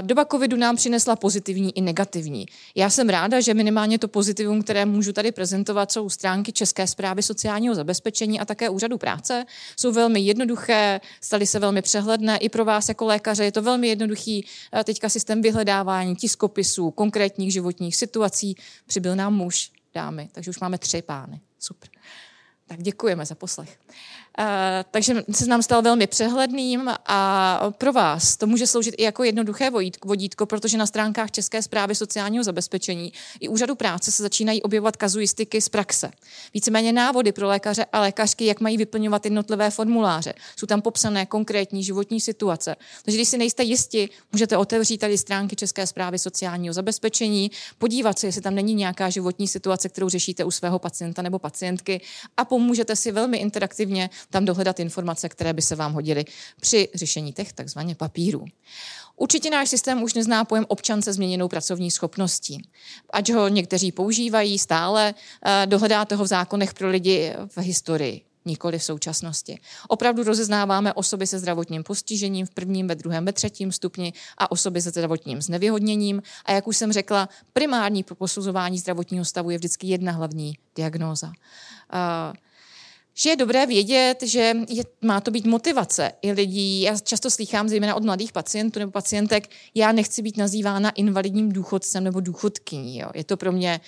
Doba 0.00 0.24
covidu 0.24 0.56
nám 0.56 0.76
přinesla 0.76 1.16
pozitivní 1.16 1.78
i 1.78 1.80
negativní. 1.80 2.46
Já 2.74 2.90
jsem 2.90 3.08
ráda, 3.08 3.40
že 3.40 3.54
minimálně 3.54 3.98
to 3.98 4.08
pozitivum, 4.08 4.62
které 4.62 4.86
můžu 4.86 5.12
tady 5.12 5.32
prezentovat, 5.32 5.92
jsou 5.92 6.08
stránky 6.08 6.52
České 6.52 6.86
zprávy 6.86 7.22
sociálního 7.22 7.74
zabezpečení 7.74 8.40
a 8.40 8.44
také 8.44 8.68
úřadu 8.68 8.98
práce. 8.98 9.44
Jsou 9.76 9.92
velmi 9.92 10.20
jednoduché, 10.20 11.00
staly 11.20 11.46
se 11.46 11.58
velmi 11.58 11.82
přehledné. 11.82 12.38
I 12.38 12.48
pro 12.48 12.64
vás 12.64 12.88
jako 12.88 13.04
lékaře 13.06 13.44
je 13.44 13.52
to 13.52 13.62
velmi 13.62 13.88
jednoduchý 13.88 14.46
eh, 14.72 14.84
teďka 14.84 15.08
systém 15.08 15.42
vyhledávání 15.42 16.16
tiskopisů, 16.16 16.90
konkrétních 16.90 17.52
životních 17.52 17.96
situací. 17.96 18.56
Přibyl 18.86 19.16
nám 19.16 19.34
muž, 19.34 19.70
dámy, 19.94 20.28
takže 20.32 20.50
už 20.50 20.60
máme 20.60 20.78
tři 20.78 21.02
pány. 21.02 21.40
Super. 21.58 21.90
Tak 22.66 22.82
děkujeme 22.82 23.26
za 23.26 23.34
poslech. 23.34 23.78
Uh, 24.38 24.44
takže 24.90 25.22
se 25.32 25.46
nám 25.46 25.62
stal 25.62 25.82
velmi 25.82 26.06
přehledným 26.06 26.90
a 27.06 27.60
pro 27.78 27.92
vás 27.92 28.36
to 28.36 28.46
může 28.46 28.66
sloužit 28.66 28.94
i 28.98 29.02
jako 29.02 29.24
jednoduché 29.24 29.70
vodítko, 30.04 30.46
protože 30.46 30.78
na 30.78 30.86
stránkách 30.86 31.30
České 31.30 31.62
zprávy 31.62 31.94
sociálního 31.94 32.44
zabezpečení 32.44 33.12
i 33.40 33.48
úřadu 33.48 33.74
práce 33.74 34.12
se 34.12 34.22
začínají 34.22 34.62
objevovat 34.62 34.96
kazuistiky 34.96 35.60
z 35.60 35.68
praxe. 35.68 36.10
Víceméně 36.54 36.92
návody 36.92 37.32
pro 37.32 37.48
lékaře 37.48 37.86
a 37.92 38.00
lékařky, 38.00 38.46
jak 38.46 38.60
mají 38.60 38.76
vyplňovat 38.76 39.24
jednotlivé 39.24 39.70
formuláře. 39.70 40.34
Jsou 40.56 40.66
tam 40.66 40.82
popsané 40.82 41.26
konkrétní 41.26 41.84
životní 41.84 42.20
situace. 42.20 42.76
Takže 43.04 43.18
když 43.18 43.28
si 43.28 43.38
nejste 43.38 43.62
jisti, 43.62 44.08
můžete 44.32 44.56
otevřít 44.56 44.98
tady 44.98 45.18
stránky 45.18 45.56
České 45.56 45.86
zprávy 45.86 46.18
sociálního 46.18 46.74
zabezpečení, 46.74 47.50
podívat 47.78 48.18
se, 48.18 48.26
jestli 48.26 48.40
tam 48.40 48.54
není 48.54 48.74
nějaká 48.74 49.10
životní 49.10 49.48
situace, 49.48 49.88
kterou 49.88 50.08
řešíte 50.08 50.44
u 50.44 50.50
svého 50.50 50.78
pacienta 50.78 51.22
nebo 51.22 51.38
pacientky 51.38 52.00
a 52.36 52.44
pomůžete 52.44 52.96
si 52.96 53.12
velmi 53.12 53.38
interaktivně 53.38 54.10
tam 54.30 54.44
dohledat 54.44 54.80
informace, 54.80 55.28
které 55.28 55.52
by 55.52 55.62
se 55.62 55.76
vám 55.76 55.92
hodily 55.92 56.24
při 56.60 56.88
řešení 56.94 57.32
těch 57.32 57.52
takzvaně 57.52 57.94
papírů. 57.94 58.44
Určitě 59.16 59.50
náš 59.50 59.68
systém 59.68 60.02
už 60.02 60.14
nezná 60.14 60.44
pojem 60.44 60.66
občan 60.68 61.02
se 61.02 61.12
změněnou 61.12 61.48
pracovní 61.48 61.90
schopností. 61.90 62.68
Ať 63.10 63.32
ho 63.32 63.48
někteří 63.48 63.92
používají 63.92 64.58
stále, 64.58 65.14
eh, 65.46 65.66
dohledáte 65.66 66.14
ho 66.14 66.24
v 66.24 66.26
zákonech 66.26 66.74
pro 66.74 66.88
lidi 66.88 67.34
v 67.56 67.58
historii 67.58 68.28
nikoli 68.48 68.78
v 68.78 68.84
současnosti. 68.84 69.60
Opravdu 69.88 70.22
rozeznáváme 70.22 70.92
osoby 70.92 71.26
se 71.26 71.38
zdravotním 71.38 71.82
postižením 71.82 72.46
v 72.46 72.50
prvním, 72.50 72.88
ve 72.88 72.94
druhém, 72.94 73.24
ve 73.24 73.32
třetím 73.32 73.72
stupni 73.72 74.12
a 74.38 74.50
osoby 74.50 74.82
se 74.82 74.90
zdravotním 74.90 75.42
znevyhodněním. 75.42 76.22
A 76.44 76.52
jak 76.52 76.66
už 76.66 76.76
jsem 76.76 76.92
řekla, 76.92 77.28
primární 77.52 78.02
posuzování 78.02 78.78
zdravotního 78.78 79.24
stavu 79.24 79.50
je 79.50 79.58
vždycky 79.58 79.86
jedna 79.86 80.12
hlavní 80.12 80.58
diagnóza. 80.76 81.26
Uh, 81.28 82.36
že 83.18 83.30
je 83.30 83.36
dobré 83.36 83.66
vědět, 83.66 84.22
že 84.22 84.54
je, 84.68 84.84
má 85.02 85.20
to 85.20 85.30
být 85.30 85.46
motivace 85.46 86.12
i 86.22 86.32
lidí. 86.32 86.80
Já 86.80 86.98
často 86.98 87.30
slychám, 87.30 87.68
zejména 87.68 87.94
od 87.94 88.04
mladých 88.04 88.32
pacientů 88.32 88.78
nebo 88.78 88.92
pacientek, 88.92 89.50
já 89.74 89.92
nechci 89.92 90.22
být 90.22 90.36
nazývána 90.36 90.90
invalidním 90.90 91.52
důchodcem 91.52 92.04
nebo 92.04 92.20
důchodkyní. 92.20 92.98
Jo. 92.98 93.10
Je 93.14 93.24
to 93.24 93.36
pro 93.36 93.52
mě 93.52 93.80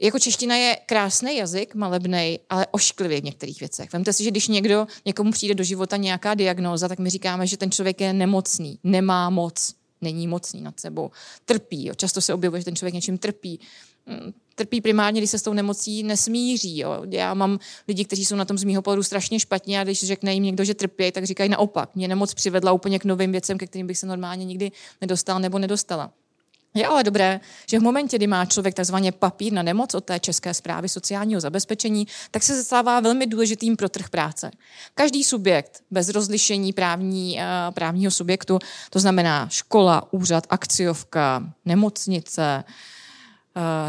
jako 0.00 0.18
čeština 0.18 0.56
je 0.56 0.78
krásný 0.86 1.36
jazyk, 1.36 1.74
malebný, 1.74 2.38
ale 2.50 2.66
ošklivý 2.70 3.20
v 3.20 3.24
některých 3.24 3.60
věcech. 3.60 3.92
Vemte 3.92 4.12
si, 4.12 4.24
že 4.24 4.30
když 4.30 4.48
někdo, 4.48 4.86
někomu 5.04 5.30
přijde 5.30 5.54
do 5.54 5.64
života 5.64 5.96
nějaká 5.96 6.34
diagnóza, 6.34 6.88
tak 6.88 6.98
my 6.98 7.10
říkáme, 7.10 7.46
že 7.46 7.56
ten 7.56 7.70
člověk 7.70 8.00
je 8.00 8.12
nemocný, 8.12 8.78
nemá 8.84 9.30
moc, 9.30 9.74
není 10.00 10.26
mocný 10.26 10.60
nad 10.60 10.80
sebou, 10.80 11.10
trpí. 11.44 11.86
Jo. 11.86 11.94
Často 11.94 12.20
se 12.20 12.34
objevuje, 12.34 12.60
že 12.60 12.64
ten 12.64 12.76
člověk 12.76 12.94
něčím 12.94 13.18
trpí. 13.18 13.60
Mm, 14.06 14.32
trpí 14.54 14.80
primárně, 14.80 15.20
když 15.20 15.30
se 15.30 15.38
s 15.38 15.42
tou 15.42 15.52
nemocí 15.52 16.02
nesmíří. 16.02 16.78
Jo. 16.78 17.02
Já 17.10 17.34
mám 17.34 17.58
lidi, 17.88 18.04
kteří 18.04 18.24
jsou 18.24 18.36
na 18.36 18.44
tom 18.44 18.58
z 18.58 18.64
mého 18.64 18.82
pohledu 18.82 19.02
strašně 19.02 19.40
špatně 19.40 19.80
a 19.80 19.84
když 19.84 20.04
řekne 20.04 20.34
jim 20.34 20.44
někdo, 20.44 20.64
že 20.64 20.74
trpí, 20.74 21.12
tak 21.12 21.24
říkají 21.24 21.50
naopak. 21.50 21.94
Mě 21.94 22.08
nemoc 22.08 22.34
přivedla 22.34 22.72
úplně 22.72 22.98
k 22.98 23.04
novým 23.04 23.32
věcem, 23.32 23.58
ke 23.58 23.66
kterým 23.66 23.86
bych 23.86 23.98
se 23.98 24.06
normálně 24.06 24.44
nikdy 24.44 24.72
nedostal 25.00 25.40
nebo 25.40 25.58
nedostala. 25.58 26.12
Je 26.78 26.86
ale 26.86 27.04
dobré, 27.04 27.40
že 27.66 27.78
v 27.78 27.82
momentě, 27.82 28.16
kdy 28.16 28.26
má 28.26 28.44
člověk 28.44 28.74
takzvaně 28.74 29.12
papír 29.12 29.52
na 29.52 29.62
nemoc 29.62 29.94
od 29.94 30.04
té 30.04 30.20
České 30.20 30.54
zprávy 30.54 30.88
sociálního 30.88 31.40
zabezpečení, 31.40 32.06
tak 32.30 32.42
se 32.42 32.64
stává 32.64 33.00
velmi 33.00 33.26
důležitým 33.26 33.76
pro 33.76 33.88
trh 33.88 34.08
práce. 34.08 34.50
Každý 34.94 35.24
subjekt 35.24 35.82
bez 35.90 36.08
rozlišení 36.08 36.72
právní, 36.72 37.36
uh, 37.36 37.74
právního 37.74 38.10
subjektu, 38.10 38.58
to 38.90 38.98
znamená 38.98 39.48
škola, 39.48 40.12
úřad, 40.12 40.46
akciovka, 40.50 41.42
nemocnice, 41.64 42.48
Eh, 42.58 42.97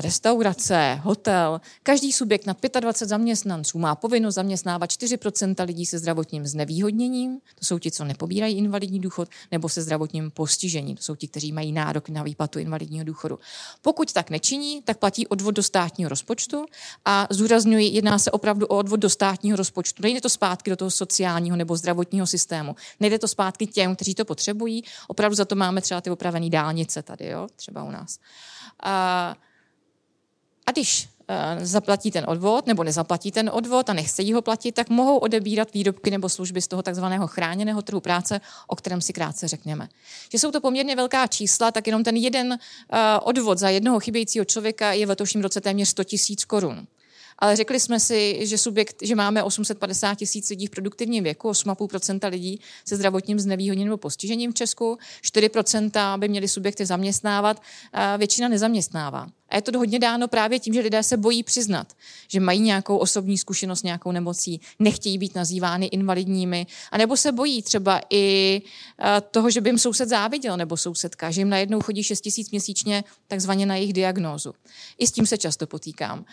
restaurace, 0.02 1.00
hotel. 1.04 1.62
Každý 1.84 2.12
subjekt 2.12 2.46
na 2.46 2.56
25 2.80 3.10
zaměstnanců 3.10 3.80
má 3.80 3.96
povinnost 3.96 4.36
zaměstnávat 4.36 4.90
4% 4.90 5.66
lidí 5.66 5.86
se 5.86 6.00
zdravotním 6.00 6.48
znevýhodněním, 6.48 7.40
to 7.56 7.66
jsou 7.66 7.80
ti, 7.80 7.92
co 7.92 8.06
nepobírají 8.06 8.58
invalidní 8.58 9.00
důchod, 9.00 9.30
nebo 9.52 9.70
se 9.70 9.82
zdravotním 9.82 10.32
postižením, 10.32 10.96
to 10.96 11.04
jsou 11.04 11.16
ti, 11.16 11.28
kteří 11.28 11.52
mají 11.52 11.72
nárok 11.72 12.10
na 12.10 12.24
výplatu 12.24 12.60
invalidního 12.60 13.06
důchodu. 13.06 13.40
Pokud 13.82 14.14
tak 14.14 14.30
nečiní, 14.30 14.82
tak 14.82 14.98
platí 14.98 15.28
odvod 15.28 15.56
do 15.56 15.64
státního 15.64 16.10
rozpočtu 16.10 16.66
a 17.06 17.28
zdůrazňuji, 17.30 17.88
jedná 17.88 18.20
se 18.20 18.32
opravdu 18.32 18.68
o 18.68 18.78
odvod 18.78 19.00
do 19.00 19.10
státního 19.10 19.58
rozpočtu. 19.58 20.04
Nejde 20.04 20.22
to 20.22 20.30
zpátky 20.30 20.70
do 20.70 20.76
toho 20.76 20.92
sociálního 20.92 21.58
nebo 21.58 21.76
zdravotního 21.76 22.28
systému. 22.28 22.76
Nejde 23.00 23.20
to 23.20 23.28
zpátky 23.28 23.68
těm, 23.68 23.96
kteří 23.96 24.16
to 24.16 24.26
potřebují. 24.26 24.84
Opravdu 25.08 25.36
za 25.36 25.46
to 25.46 25.56
máme 25.56 25.82
třeba 25.82 26.02
ty 26.02 26.10
opravené 26.10 26.50
dálnice 26.50 27.02
tady, 27.02 27.28
jo? 27.28 27.48
třeba 27.56 27.84
u 27.84 27.92
nás. 27.92 28.20
A 28.84 29.36
a 30.70 30.72
když 30.72 31.10
uh, 31.30 31.66
zaplatí 31.66 32.12
ten 32.12 32.26
odvod 32.28 32.68
nebo 32.68 32.84
nezaplatí 32.84 33.32
ten 33.32 33.50
odvod 33.54 33.90
a 33.90 33.94
nechce 33.94 34.34
ho 34.34 34.42
platit, 34.42 34.72
tak 34.72 34.90
mohou 34.90 35.18
odebírat 35.18 35.74
výrobky 35.74 36.12
nebo 36.12 36.30
služby 36.30 36.62
z 36.62 36.68
toho 36.68 36.82
takzvaného 36.82 37.28
chráněného 37.28 37.82
trhu 37.82 38.00
práce, 38.00 38.42
o 38.68 38.76
kterém 38.76 39.02
si 39.02 39.14
krátce 39.14 39.48
řekneme. 39.48 39.90
Že 40.32 40.40
jsou 40.40 40.52
to 40.52 40.62
poměrně 40.62 40.96
velká 40.96 41.28
čísla, 41.28 41.72
tak 41.72 41.88
jenom 41.88 42.04
ten 42.04 42.16
jeden 42.16 42.48
uh, 42.48 42.58
odvod 43.24 43.58
za 43.58 43.70
jednoho 43.70 44.00
chybějícího 44.00 44.46
člověka 44.46 44.94
je 44.94 45.06
v 45.06 45.10
letošním 45.10 45.44
roce 45.44 45.62
téměř 45.62 45.90
100 45.90 46.04
tisíc 46.04 46.46
korun 46.46 46.88
ale 47.42 47.56
řekli 47.56 47.80
jsme 47.80 48.00
si, 48.00 48.48
že 48.48 48.58
subjekt, 48.58 48.96
že 49.02 49.16
máme 49.16 49.44
850 49.44 50.16
tisíc 50.16 50.50
lidí 50.50 50.68
v 50.68 50.70
produktivním 50.70 51.24
věku, 51.24 51.50
8,5% 51.50 52.30
lidí 52.30 52.60
se 52.86 52.96
zdravotním 52.96 53.40
znevýhodněním 53.40 53.88
nebo 53.88 53.98
postižením 53.98 54.52
v 54.52 54.56
Česku, 54.56 54.98
4% 55.24 56.20
by 56.20 56.28
měli 56.28 56.48
subjekty 56.48 56.86
zaměstnávat, 56.86 57.62
většina 58.18 58.48
nezaměstnává. 58.48 59.28
A 59.50 59.56
je 59.56 59.62
to 59.62 59.78
hodně 59.78 60.00
dáno 60.00 60.28
právě 60.28 60.60
tím, 60.60 60.74
že 60.74 60.80
lidé 60.80 61.04
se 61.04 61.18
bojí 61.18 61.44
přiznat, 61.44 61.94
že 62.28 62.40
mají 62.40 62.60
nějakou 62.60 62.98
osobní 62.98 63.38
zkušenost, 63.38 63.84
nějakou 63.84 64.12
nemocí, 64.12 64.62
nechtějí 64.80 65.18
být 65.18 65.36
nazývány 65.36 65.86
invalidními, 65.86 66.68
anebo 66.92 67.18
se 67.18 67.32
bojí 67.32 67.64
třeba 67.64 68.02
i 68.10 68.62
eh, 69.00 69.22
toho, 69.32 69.50
že 69.50 69.62
by 69.62 69.70
jim 69.70 69.78
soused 69.78 70.10
záviděl 70.10 70.58
nebo 70.58 70.78
sousedka, 70.78 71.32
že 71.32 71.42
jim 71.42 71.50
najednou 71.50 71.82
chodí 71.82 72.04
6 72.04 72.22
tisíc 72.22 72.52
měsíčně 72.52 73.04
takzvaně 73.28 73.66
na 73.66 73.76
jejich 73.76 73.94
diagnózu. 73.94 74.54
I 74.98 75.08
s 75.08 75.12
tím 75.12 75.26
se 75.26 75.38
často 75.38 75.68
potýkám. 75.68 76.26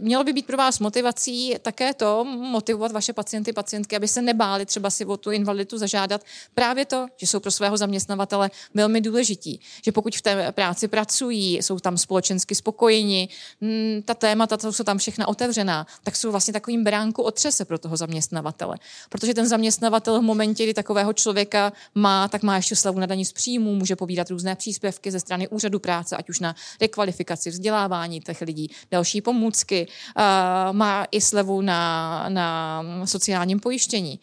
Mělo 0.00 0.24
by 0.24 0.32
být 0.32 0.46
pro 0.46 0.56
vás 0.56 0.78
motivací 0.78 1.54
také 1.62 1.94
to, 1.94 2.24
motivovat 2.24 2.92
vaše 2.92 3.12
pacienty, 3.12 3.52
pacientky, 3.52 3.96
aby 3.96 4.08
se 4.08 4.22
nebáli 4.22 4.66
třeba 4.66 4.90
si 4.90 5.04
o 5.04 5.16
tu 5.16 5.30
invaliditu 5.30 5.78
zažádat. 5.78 6.24
Právě 6.54 6.84
to, 6.84 7.06
že 7.16 7.26
jsou 7.26 7.40
pro 7.40 7.50
svého 7.50 7.76
zaměstnavatele 7.76 8.50
velmi 8.74 9.00
důležití, 9.00 9.60
že 9.84 9.92
pokud 9.92 10.16
v 10.16 10.22
té 10.22 10.52
práci 10.52 10.88
pracují, 10.88 11.56
jsou 11.56 11.78
tam 11.78 11.98
spolu 11.98 12.13
společensky 12.14 12.54
spokojeni, 12.54 13.28
mm, 13.60 14.02
ta 14.04 14.14
témata 14.14 14.56
to 14.56 14.72
jsou 14.72 14.84
tam 14.84 14.98
všechna 14.98 15.28
otevřená, 15.28 15.86
tak 16.04 16.16
jsou 16.16 16.30
vlastně 16.30 16.52
takovým 16.52 16.84
bránku 16.84 17.22
otřese 17.22 17.64
pro 17.64 17.78
toho 17.78 17.96
zaměstnavatele. 17.96 18.76
Protože 19.08 19.34
ten 19.34 19.48
zaměstnavatel 19.48 20.20
v 20.20 20.22
momentě, 20.22 20.62
kdy 20.62 20.74
takového 20.74 21.12
člověka 21.12 21.72
má, 21.94 22.28
tak 22.28 22.42
má 22.42 22.56
ještě 22.56 22.76
slavu 22.76 23.00
na 23.00 23.06
daní 23.06 23.24
z 23.24 23.32
příjmů, 23.32 23.74
může 23.74 23.96
pobírat 23.96 24.30
různé 24.30 24.54
příspěvky 24.54 25.10
ze 25.10 25.20
strany 25.20 25.48
úřadu 25.48 25.78
práce, 25.78 26.16
ať 26.16 26.30
už 26.30 26.40
na 26.40 26.54
rekvalifikaci, 26.80 27.50
vzdělávání 27.50 28.20
těch 28.20 28.40
lidí, 28.40 28.70
další 28.90 29.20
pomůcky, 29.20 29.86
má 30.72 31.06
i 31.10 31.20
slevu 31.20 31.60
na, 31.60 32.26
na 32.28 32.82
sociálním 33.04 33.60
pojištění. 33.60 34.20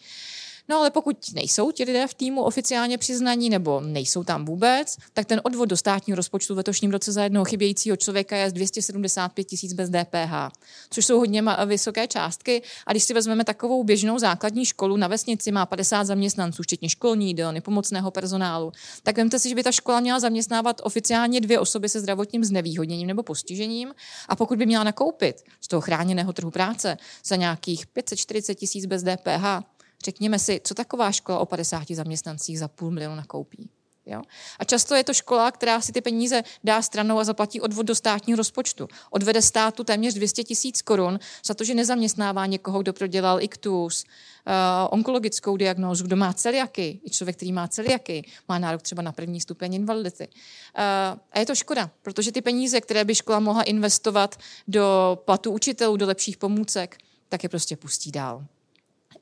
No 0.69 0.77
ale 0.77 0.91
pokud 0.91 1.17
nejsou 1.33 1.71
ti 1.71 1.83
lidé 1.83 2.07
v 2.07 2.13
týmu 2.13 2.43
oficiálně 2.43 2.97
přiznaní 2.97 3.49
nebo 3.49 3.81
nejsou 3.81 4.23
tam 4.23 4.45
vůbec, 4.45 4.97
tak 5.13 5.25
ten 5.25 5.41
odvod 5.43 5.69
do 5.69 5.77
státního 5.77 6.15
rozpočtu 6.15 6.53
v 6.53 6.57
letošním 6.57 6.91
roce 6.91 7.11
za 7.11 7.23
jednoho 7.23 7.45
chybějícího 7.45 7.97
člověka 7.97 8.35
je 8.35 8.51
275 8.51 9.43
tisíc 9.43 9.73
bez 9.73 9.89
DPH, 9.89 10.57
což 10.89 11.05
jsou 11.05 11.19
hodně 11.19 11.43
vysoké 11.65 12.07
částky. 12.07 12.61
A 12.87 12.91
když 12.91 13.03
si 13.03 13.13
vezmeme 13.13 13.43
takovou 13.43 13.83
běžnou 13.83 14.19
základní 14.19 14.65
školu 14.65 14.97
na 14.97 15.07
vesnici, 15.07 15.51
má 15.51 15.65
50 15.65 16.03
zaměstnanců, 16.03 16.63
včetně 16.63 16.89
školní 16.89 17.27
jídelny, 17.27 17.61
pomocného 17.61 18.11
personálu, 18.11 18.71
tak 19.03 19.17
vemte 19.17 19.39
si, 19.39 19.49
že 19.49 19.55
by 19.55 19.63
ta 19.63 19.71
škola 19.71 19.99
měla 19.99 20.19
zaměstnávat 20.19 20.81
oficiálně 20.83 21.41
dvě 21.41 21.59
osoby 21.59 21.89
se 21.89 21.99
zdravotním 21.99 22.43
znevýhodněním 22.43 23.07
nebo 23.07 23.23
postižením. 23.23 23.93
A 24.29 24.35
pokud 24.35 24.57
by 24.57 24.65
měla 24.65 24.83
nakoupit 24.83 25.35
z 25.61 25.67
toho 25.67 25.81
chráněného 25.81 26.33
trhu 26.33 26.51
práce 26.51 26.97
za 27.25 27.35
nějakých 27.35 27.87
540 27.87 28.55
tisíc 28.55 28.85
bez 28.85 29.03
DPH, 29.03 29.63
řekněme 30.01 30.39
si, 30.39 30.61
co 30.63 30.73
taková 30.73 31.11
škola 31.11 31.39
o 31.39 31.45
50 31.45 31.83
zaměstnancích 31.91 32.59
za 32.59 32.67
půl 32.67 32.91
milionu 32.91 33.15
nakoupí. 33.15 33.69
Jo? 34.05 34.21
A 34.59 34.63
často 34.63 34.95
je 34.95 35.03
to 35.03 35.13
škola, 35.13 35.51
která 35.51 35.81
si 35.81 35.91
ty 35.91 36.01
peníze 36.01 36.43
dá 36.63 36.81
stranou 36.81 37.19
a 37.19 37.23
zaplatí 37.23 37.61
odvod 37.61 37.85
do 37.85 37.95
státního 37.95 38.37
rozpočtu. 38.37 38.87
Odvede 39.09 39.41
státu 39.41 39.83
téměř 39.83 40.13
200 40.13 40.43
tisíc 40.43 40.81
korun 40.81 41.19
za 41.45 41.53
to, 41.53 41.63
že 41.63 41.73
nezaměstnává 41.73 42.45
někoho, 42.45 42.81
kdo 42.81 42.93
prodělal 42.93 43.41
iktus, 43.41 44.03
uh, 44.03 44.53
onkologickou 44.89 45.57
diagnózu, 45.57 46.03
kdo 46.03 46.15
má 46.15 46.33
celiaky, 46.33 46.99
i 47.03 47.09
člověk, 47.09 47.35
který 47.35 47.51
má 47.51 47.67
celiaky, 47.67 48.29
má 48.49 48.59
nárok 48.59 48.81
třeba 48.81 49.01
na 49.01 49.11
první 49.11 49.41
stupeň 49.41 49.73
invalidity. 49.73 50.27
Uh, 50.27 51.19
a 51.31 51.39
je 51.39 51.45
to 51.45 51.55
škoda, 51.55 51.91
protože 52.01 52.31
ty 52.31 52.41
peníze, 52.41 52.81
které 52.81 53.05
by 53.05 53.15
škola 53.15 53.39
mohla 53.39 53.63
investovat 53.63 54.35
do 54.67 55.17
platu 55.25 55.51
učitelů, 55.51 55.97
do 55.97 56.05
lepších 56.05 56.37
pomůcek, 56.37 56.97
tak 57.29 57.43
je 57.43 57.49
prostě 57.49 57.75
pustí 57.75 58.11
dál 58.11 58.45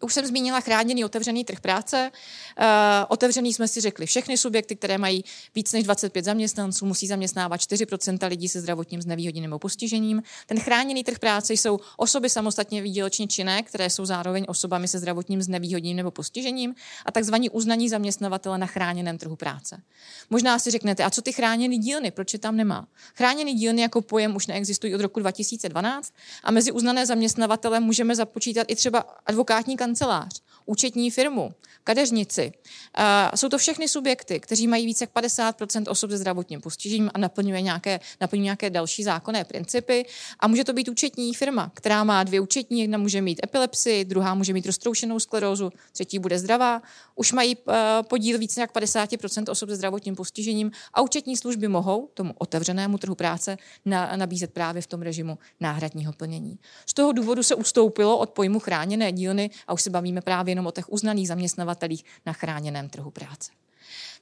už 0.02 0.14
jsem 0.14 0.26
zmínila 0.26 0.62
chráněný 0.62 1.06
otevřený 1.06 1.46
trh 1.46 1.60
práce. 1.60 2.12
Uh, 2.60 2.66
otevřený 3.08 3.54
jsme 3.54 3.68
si 3.68 3.82
řekli, 3.82 4.06
všechny 4.06 4.38
subjekty, 4.38 4.76
které 4.76 4.98
mají 4.98 5.24
víc 5.56 5.72
než 5.74 5.84
25 5.84 6.26
zaměstnanců, 6.26 6.86
musí 6.86 7.08
zaměstnávat 7.08 7.62
4% 7.62 8.28
lidí 8.30 8.50
se 8.50 8.62
zdravotním 8.62 9.02
znevýhodněním 9.02 9.50
nebo 9.50 9.60
postižením. 9.60 10.24
Ten 10.46 10.60
chráněný 10.60 11.04
trh 11.04 11.20
práce 11.20 11.54
jsou 11.54 11.80
osoby 11.98 12.30
samostatně 12.30 12.82
výdělečně 12.82 13.28
činné, 13.28 13.64
které 13.64 13.90
jsou 13.90 14.06
zároveň 14.06 14.46
osobami 14.48 14.88
se 14.88 15.00
zdravotním 15.00 15.42
znevýhodněním 15.42 15.98
nebo 15.98 16.12
postižením 16.12 16.76
a 17.06 17.12
takzvaní 17.12 17.50
uznaní 17.50 17.90
zaměstnavatele 17.90 18.58
na 18.58 18.66
chráněném 18.66 19.18
trhu 19.18 19.36
práce. 19.36 19.82
Možná 20.30 20.60
si 20.60 20.72
řeknete, 20.72 21.04
a 21.04 21.10
co 21.10 21.22
ty 21.22 21.34
chráněné 21.34 21.78
dílny, 21.78 22.12
proč 22.12 22.34
je 22.34 22.40
tam 22.40 22.56
nemá? 22.56 22.88
Chráněný 23.16 23.54
dílny 23.54 23.82
jako 23.82 24.02
pojem 24.02 24.36
už 24.36 24.48
neexistují 24.48 24.96
od 24.96 25.02
roku 25.02 25.20
2012 25.20 26.14
a 26.44 26.52
mezi 26.52 26.72
uznané 26.72 27.06
zaměstnavatele 27.06 27.80
můžeme 27.80 28.16
započítat 28.16 28.68
i 28.70 28.76
třeba 28.76 29.00
advokátní 29.26 29.78
cancelar. 29.90 30.28
Účetní 30.70 31.12
firmu, 31.12 31.54
kadeřnici. 31.84 32.52
jsou 33.36 33.50
to 33.50 33.58
všechny 33.58 33.88
subjekty, 33.88 34.40
kteří 34.40 34.68
mají 34.68 34.86
více 34.86 35.04
jak 35.04 35.12
50% 35.24 35.84
osob 35.88 36.10
se 36.10 36.18
zdravotním 36.18 36.62
postižením 36.62 37.10
a 37.14 37.18
naplňuje 37.18 37.62
nějaké, 37.62 38.00
naplňuje 38.22 38.44
nějaké 38.44 38.70
další 38.70 39.04
zákonné 39.04 39.44
principy. 39.44 40.06
A 40.40 40.48
může 40.48 40.64
to 40.64 40.74
být 40.74 40.90
účetní 40.90 41.34
firma, 41.34 41.72
která 41.74 42.04
má 42.04 42.24
dvě 42.24 42.40
účetní, 42.40 42.82
jedna 42.82 42.98
může 42.98 43.22
mít 43.22 43.40
epilepsii, 43.44 44.06
druhá 44.06 44.36
může 44.36 44.54
mít 44.54 44.66
roztroušenou 44.66 45.20
sklerózu, 45.20 45.72
třetí 45.92 46.20
bude 46.20 46.40
zdravá. 46.40 46.82
Už 47.16 47.32
mají 47.32 47.56
uh, 47.56 47.74
podíl 48.02 48.38
více 48.38 48.62
jak 48.62 48.76
50% 48.76 49.52
osob 49.52 49.70
se 49.70 49.76
zdravotním 49.76 50.16
postižením 50.16 50.72
a 50.94 51.02
účetní 51.02 51.38
služby 51.38 51.68
mohou 51.68 52.10
tomu 52.14 52.34
otevřenému 52.38 52.98
trhu 52.98 53.16
práce 53.16 53.58
na, 53.86 54.16
nabízet 54.16 54.54
právě 54.54 54.82
v 54.82 54.88
tom 54.88 55.02
režimu 55.02 55.38
náhradního 55.60 56.14
plnění. 56.14 56.60
Z 56.86 56.94
toho 56.94 57.12
důvodu 57.12 57.44
se 57.44 57.56
ustoupilo 57.56 58.18
od 58.18 58.30
pojmu 58.30 58.60
chráněné 58.60 59.12
dílny 59.12 59.50
a 59.68 59.74
už 59.74 59.82
se 59.82 59.90
bavíme 59.90 60.22
právě 60.22 60.59
jenom 60.60 60.68
o 60.68 60.72
těch 60.72 60.92
uznaných 60.92 61.28
zaměstnavatelích 61.28 62.06
na 62.26 62.34
chráněném 62.34 62.90
trhu 62.90 63.12
práce. 63.12 63.52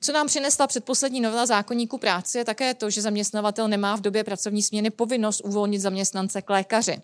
Co 0.02 0.14
nám 0.14 0.28
přinesla 0.28 0.68
předposlední 0.68 1.22
novela 1.22 1.46
zákonníku 1.46 1.98
práce 1.98 2.38
je 2.38 2.46
také 2.46 2.74
to, 2.74 2.90
že 2.90 3.02
zaměstnavatel 3.02 3.68
nemá 3.68 3.96
v 3.96 4.02
době 4.02 4.24
pracovní 4.24 4.64
směny 4.64 4.90
povinnost 4.90 5.42
uvolnit 5.46 5.80
zaměstnance 5.80 6.42
k 6.42 6.50
lékaři. 6.50 7.02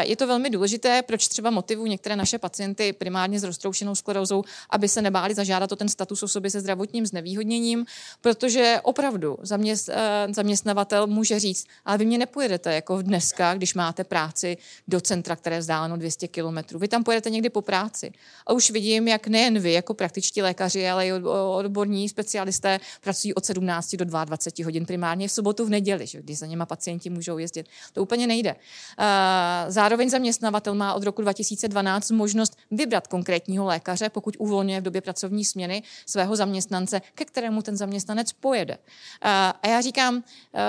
Je 0.00 0.16
to 0.16 0.26
velmi 0.26 0.50
důležité, 0.50 1.02
proč 1.02 1.28
třeba 1.28 1.50
motivují 1.50 1.90
některé 1.90 2.16
naše 2.16 2.38
pacienty 2.38 2.92
primárně 2.92 3.40
s 3.40 3.44
roztroušenou 3.44 3.94
sklerózou, 3.94 4.44
aby 4.70 4.88
se 4.88 5.02
nebáli 5.02 5.34
zažádat 5.34 5.72
o 5.72 5.76
ten 5.76 5.88
status 5.88 6.22
osoby 6.22 6.50
se 6.50 6.60
zdravotním 6.60 7.06
znevýhodněním, 7.06 7.86
protože 8.20 8.80
opravdu 8.82 9.38
zaměst, 9.42 9.88
eh, 9.88 10.26
zaměstnavatel 10.30 11.06
může 11.06 11.40
říct, 11.40 11.66
ale 11.84 11.98
vy 11.98 12.04
mě 12.04 12.18
nepojedete 12.18 12.74
jako 12.74 13.02
dneska, 13.02 13.54
když 13.54 13.74
máte 13.74 14.04
práci 14.04 14.56
do 14.88 15.00
centra, 15.00 15.36
které 15.36 15.56
je 15.56 15.60
vzdáleno 15.60 15.96
200 15.96 16.28
kilometrů. 16.28 16.78
Vy 16.78 16.88
tam 16.88 17.04
pojedete 17.04 17.30
někdy 17.30 17.50
po 17.50 17.62
práci. 17.62 18.12
A 18.46 18.52
už 18.52 18.70
vidím, 18.70 19.08
jak 19.08 19.26
nejen 19.26 19.58
vy 19.58 19.72
jako 19.72 19.94
praktičtí 19.94 20.42
lékaři, 20.42 20.88
ale 20.88 21.06
i 21.06 21.12
odborní 21.12 22.08
specialisté 22.08 22.80
pracují 23.00 23.34
od 23.34 23.44
17 23.44 23.96
do 23.96 24.04
22 24.04 24.64
hodin 24.64 24.86
primárně 24.86 25.28
v 25.28 25.32
sobotu, 25.32 25.66
v 25.66 25.70
neděli, 25.70 26.06
že, 26.06 26.22
když 26.22 26.38
za 26.38 26.46
něma 26.46 26.66
pacienti 26.66 27.10
můžou 27.10 27.38
jezdit. 27.38 27.66
To 27.92 28.02
úplně 28.02 28.26
nejde. 28.26 28.54
Uh, 28.54 29.61
Zároveň 29.68 30.10
zaměstnavatel 30.10 30.74
má 30.74 30.94
od 30.94 31.02
roku 31.02 31.22
2012 31.22 32.10
možnost 32.10 32.58
vybrat 32.70 33.06
konkrétního 33.06 33.64
lékaře, 33.64 34.08
pokud 34.08 34.36
uvolňuje 34.38 34.80
v 34.80 34.84
době 34.84 35.00
pracovní 35.00 35.44
směny 35.44 35.82
svého 36.06 36.36
zaměstnance, 36.36 37.00
ke 37.14 37.24
kterému 37.24 37.62
ten 37.62 37.76
zaměstnanec 37.76 38.32
pojede. 38.32 38.78
A 39.22 39.68
já 39.68 39.80
říkám 39.80 40.24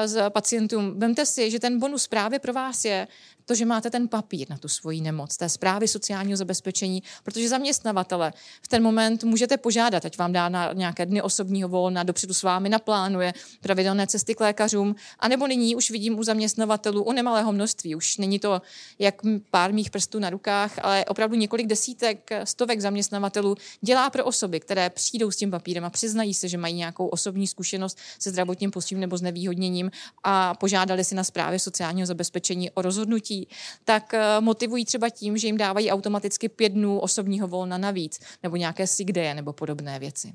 z 0.06 0.29
pacientům, 0.29 0.99
vemte 0.99 1.25
si, 1.25 1.51
že 1.51 1.60
ten 1.60 1.79
bonus 1.79 2.08
právě 2.08 2.39
pro 2.39 2.53
vás 2.53 2.86
je, 2.86 3.08
to, 3.45 3.56
že 3.56 3.65
máte 3.65 3.89
ten 3.89 4.08
papír 4.08 4.49
na 4.49 4.58
tu 4.58 4.67
svoji 4.67 5.01
nemoc, 5.01 5.38
té 5.38 5.49
zprávy 5.49 5.88
sociálního 5.88 6.38
zabezpečení, 6.38 7.03
protože 7.23 7.49
zaměstnavatele 7.49 8.34
v 8.62 8.67
ten 8.67 8.84
moment 8.84 9.23
můžete 9.23 9.58
požádat, 9.58 10.06
ať 10.06 10.17
vám 10.17 10.32
dá 10.32 10.49
na 10.49 10.73
nějaké 10.73 11.06
dny 11.06 11.21
osobního 11.21 11.69
volna, 11.69 12.03
dopředu 12.03 12.34
s 12.34 12.43
vámi 12.43 12.69
naplánuje 12.69 13.34
pravidelné 13.62 14.08
cesty 14.08 14.36
k 14.36 14.39
lékařům, 14.39 14.95
anebo 15.19 15.47
nyní 15.47 15.75
už 15.75 15.91
vidím 15.91 16.19
u 16.19 16.23
zaměstnavatelů 16.23 17.03
u 17.03 17.12
nemalého 17.12 17.51
množství, 17.51 17.95
už 17.95 18.17
není 18.17 18.39
to 18.39 18.62
jak 18.99 19.15
pár 19.51 19.73
mých 19.73 19.89
prstů 19.89 20.19
na 20.19 20.29
rukách, 20.29 20.79
ale 20.82 21.06
opravdu 21.06 21.36
několik 21.36 21.67
desítek, 21.67 22.29
stovek 22.43 22.82
zaměstnavatelů 22.82 23.56
dělá 23.82 24.10
pro 24.10 24.25
osoby, 24.25 24.60
které 24.60 24.89
přijdou 24.89 25.32
s 25.32 25.38
tím 25.38 25.51
papírem 25.51 25.86
a 25.86 25.89
přiznají 25.89 26.34
se, 26.34 26.47
že 26.47 26.58
mají 26.58 26.73
nějakou 26.75 27.08
osobní 27.08 27.47
zkušenost 27.47 27.97
se 28.19 28.29
zdravotním 28.29 28.71
postižením 28.71 29.01
nebo 29.01 29.17
s 29.17 29.21
nevýhodněním 29.21 29.91
a 30.23 30.53
požádali 30.56 31.03
si 31.03 31.15
na 31.15 31.23
zprávě 31.23 31.60
sociálního 31.60 32.06
zabezpečení 32.06 32.71
o 32.71 32.82
rozhodnutí 32.82 33.33
dětí, 33.34 33.48
tak 33.84 34.13
eh, 34.13 34.22
motivují 34.39 34.86
třeba 34.86 35.10
tím, 35.10 35.38
že 35.38 35.48
jim 35.48 35.58
dávají 35.58 35.91
automaticky 35.91 36.50
pět 36.50 36.69
dnů 36.69 37.00
osobního 37.00 37.48
volna 37.48 37.78
navíc, 37.78 38.19
nebo 38.43 38.56
nějaké 38.56 38.88
sick 38.88 39.12
day, 39.12 39.34
nebo 39.34 39.54
podobné 39.54 40.00
věci. 40.00 40.34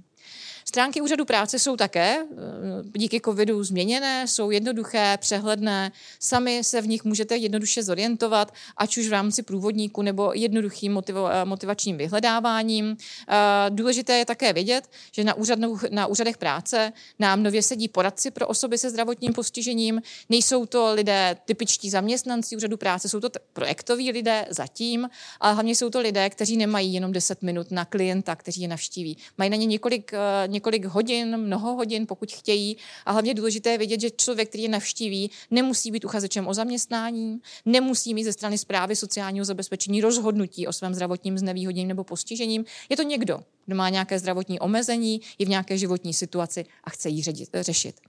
Stránky 0.68 1.00
úřadu 1.00 1.24
práce 1.24 1.58
jsou 1.58 1.76
také 1.76 2.16
eh, 2.18 2.98
díky 2.98 3.20
covidu 3.20 3.64
změněné, 3.64 4.26
jsou 4.26 4.50
jednoduché, 4.50 5.18
přehledné, 5.20 5.92
sami 6.20 6.64
se 6.64 6.80
v 6.80 6.86
nich 6.86 7.04
můžete 7.04 7.36
jednoduše 7.36 7.82
zorientovat, 7.82 8.54
ať 8.76 8.96
už 8.96 9.08
v 9.08 9.12
rámci 9.12 9.42
průvodníku 9.42 10.02
nebo 10.02 10.32
jednoduchým 10.34 11.00
eh, 11.08 11.44
motivačním 11.44 11.96
vyhledáváním. 11.96 12.96
Eh, 13.28 13.34
důležité 13.70 14.18
je 14.18 14.24
také 14.24 14.52
vědět, 14.52 14.90
že 15.12 15.24
na, 15.24 15.34
úřadu, 15.34 15.78
na 15.90 16.06
úřadech 16.06 16.36
práce 16.36 16.92
nám 17.18 17.42
nově 17.42 17.62
sedí 17.62 17.88
poradci 17.88 18.30
pro 18.30 18.46
osoby 18.46 18.78
se 18.78 18.90
zdravotním 18.90 19.32
postižením. 19.32 20.02
Nejsou 20.28 20.66
to 20.66 20.94
lidé 20.94 21.36
typičtí 21.44 21.90
zaměstnanci 21.90 22.56
úřadu 22.56 22.76
práce, 22.76 23.08
jsou 23.08 23.20
to 23.20 23.28
projektoví 23.52 24.12
lidé 24.12 24.46
zatím, 24.50 25.08
ale 25.40 25.54
hlavně 25.54 25.74
jsou 25.74 25.90
to 25.90 26.00
lidé, 26.00 26.30
kteří 26.30 26.56
nemají 26.56 26.94
jenom 26.94 27.12
10 27.12 27.42
minut 27.42 27.70
na 27.70 27.84
klienta, 27.84 28.36
kteří 28.36 28.62
je 28.62 28.68
navštíví. 28.68 29.18
Mají 29.38 29.50
na 29.50 29.56
ně 29.56 29.66
několik, 29.66 30.12
několik 30.46 30.57
hodin, 30.86 31.36
mnoho 31.36 31.74
hodin, 31.74 32.06
pokud 32.06 32.32
chtějí. 32.32 32.76
A 33.06 33.12
hlavně 33.12 33.34
důležité 33.34 33.70
je 33.70 33.78
vědět, 33.78 34.00
že 34.00 34.10
člověk, 34.10 34.48
který 34.48 34.62
je 34.62 34.68
navštíví, 34.68 35.30
nemusí 35.50 35.90
být 35.90 36.04
uchazečem 36.04 36.48
o 36.48 36.54
zaměstnání, 36.54 37.40
nemusí 37.64 38.14
mít 38.14 38.24
ze 38.24 38.32
strany 38.32 38.58
zprávy 38.58 38.96
sociálního 38.96 39.44
zabezpečení 39.44 40.00
rozhodnutí 40.00 40.66
o 40.66 40.72
svém 40.72 40.94
zdravotním 40.94 41.38
znevýhodnění 41.38 41.88
nebo 41.88 42.04
postižením. 42.04 42.64
Je 42.88 42.96
to 42.96 43.02
někdo, 43.02 43.40
kdo 43.68 43.76
má 43.76 43.88
nějaké 43.88 44.18
zdravotní 44.18 44.60
omezení, 44.60 45.20
je 45.38 45.46
v 45.46 45.48
nějaké 45.48 45.78
životní 45.78 46.14
situaci 46.14 46.64
a 46.84 46.90
chce 46.90 47.08
ji 47.08 47.22
řešit. 47.54 48.00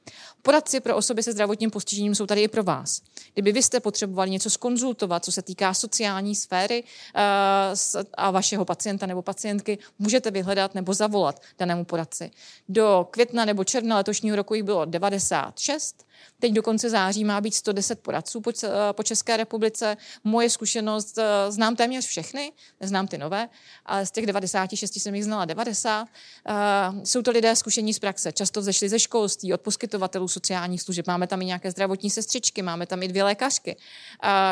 Poradci 0.42 0.80
pro 0.80 0.96
osoby 0.96 1.24
se 1.24 1.32
zdravotním 1.32 1.72
postižením 1.72 2.16
jsou 2.16 2.26
tady 2.26 2.44
i 2.44 2.48
pro 2.48 2.64
vás. 2.64 3.02
Kdyby 3.34 3.52
vy 3.52 3.64
jste 3.64 3.80
potřebovali 3.80 4.30
něco 4.30 4.50
skonzultovat, 4.50 5.26
co 5.26 5.32
se 5.32 5.42
týká 5.42 5.74
sociální 5.74 6.36
sféry 6.36 6.84
uh, 6.84 7.22
a 8.14 8.32
vašeho 8.32 8.66
pacienta 8.66 9.06
nebo 9.06 9.22
pacientky, 9.22 9.78
můžete 10.00 10.32
vyhledat 10.32 10.76
nebo 10.76 10.94
zavolat 10.94 11.42
danému 11.58 11.86
poradci. 11.86 12.32
Do 12.70 13.08
května 13.12 13.46
nebo 13.46 13.64
června 13.64 13.98
letošního 13.98 14.36
roku 14.36 14.54
jich 14.54 14.64
bylo 14.64 14.86
96 14.86 16.06
Teď 16.40 16.52
do 16.54 16.64
konce 16.64 16.90
září 16.90 17.24
má 17.24 17.42
být 17.42 17.56
110 17.56 18.00
poradců 18.00 18.42
po, 18.42 18.52
po 18.92 19.04
České 19.04 19.38
republice. 19.38 19.98
Moje 20.24 20.50
zkušenost, 20.50 21.18
eh, 21.18 21.52
znám 21.52 21.76
téměř 21.76 22.06
všechny, 22.06 22.52
neznám 22.82 23.08
ty 23.08 23.18
nové, 23.18 23.50
ale 23.86 24.06
z 24.06 24.12
těch 24.12 24.26
96 24.26 25.00
jsem 25.00 25.16
jich 25.16 25.24
znala 25.24 25.46
90. 25.46 26.08
Eh, 26.48 26.54
jsou 27.04 27.22
to 27.22 27.32
lidé 27.32 27.56
zkušení 27.56 27.94
z 27.94 28.00
praxe, 28.00 28.32
často 28.32 28.62
vzešli 28.62 28.90
ze 28.90 29.00
školství, 29.00 29.54
od 29.54 29.62
poskytovatelů 29.62 30.28
sociálních 30.28 30.82
služeb. 30.82 31.08
Máme 31.08 31.28
tam 31.28 31.42
i 31.42 31.46
nějaké 31.46 31.72
zdravotní 31.72 32.10
sestřičky, 32.10 32.62
máme 32.62 32.86
tam 32.86 33.04
i 33.04 33.08
dvě 33.08 33.24
lékařky. 33.24 33.76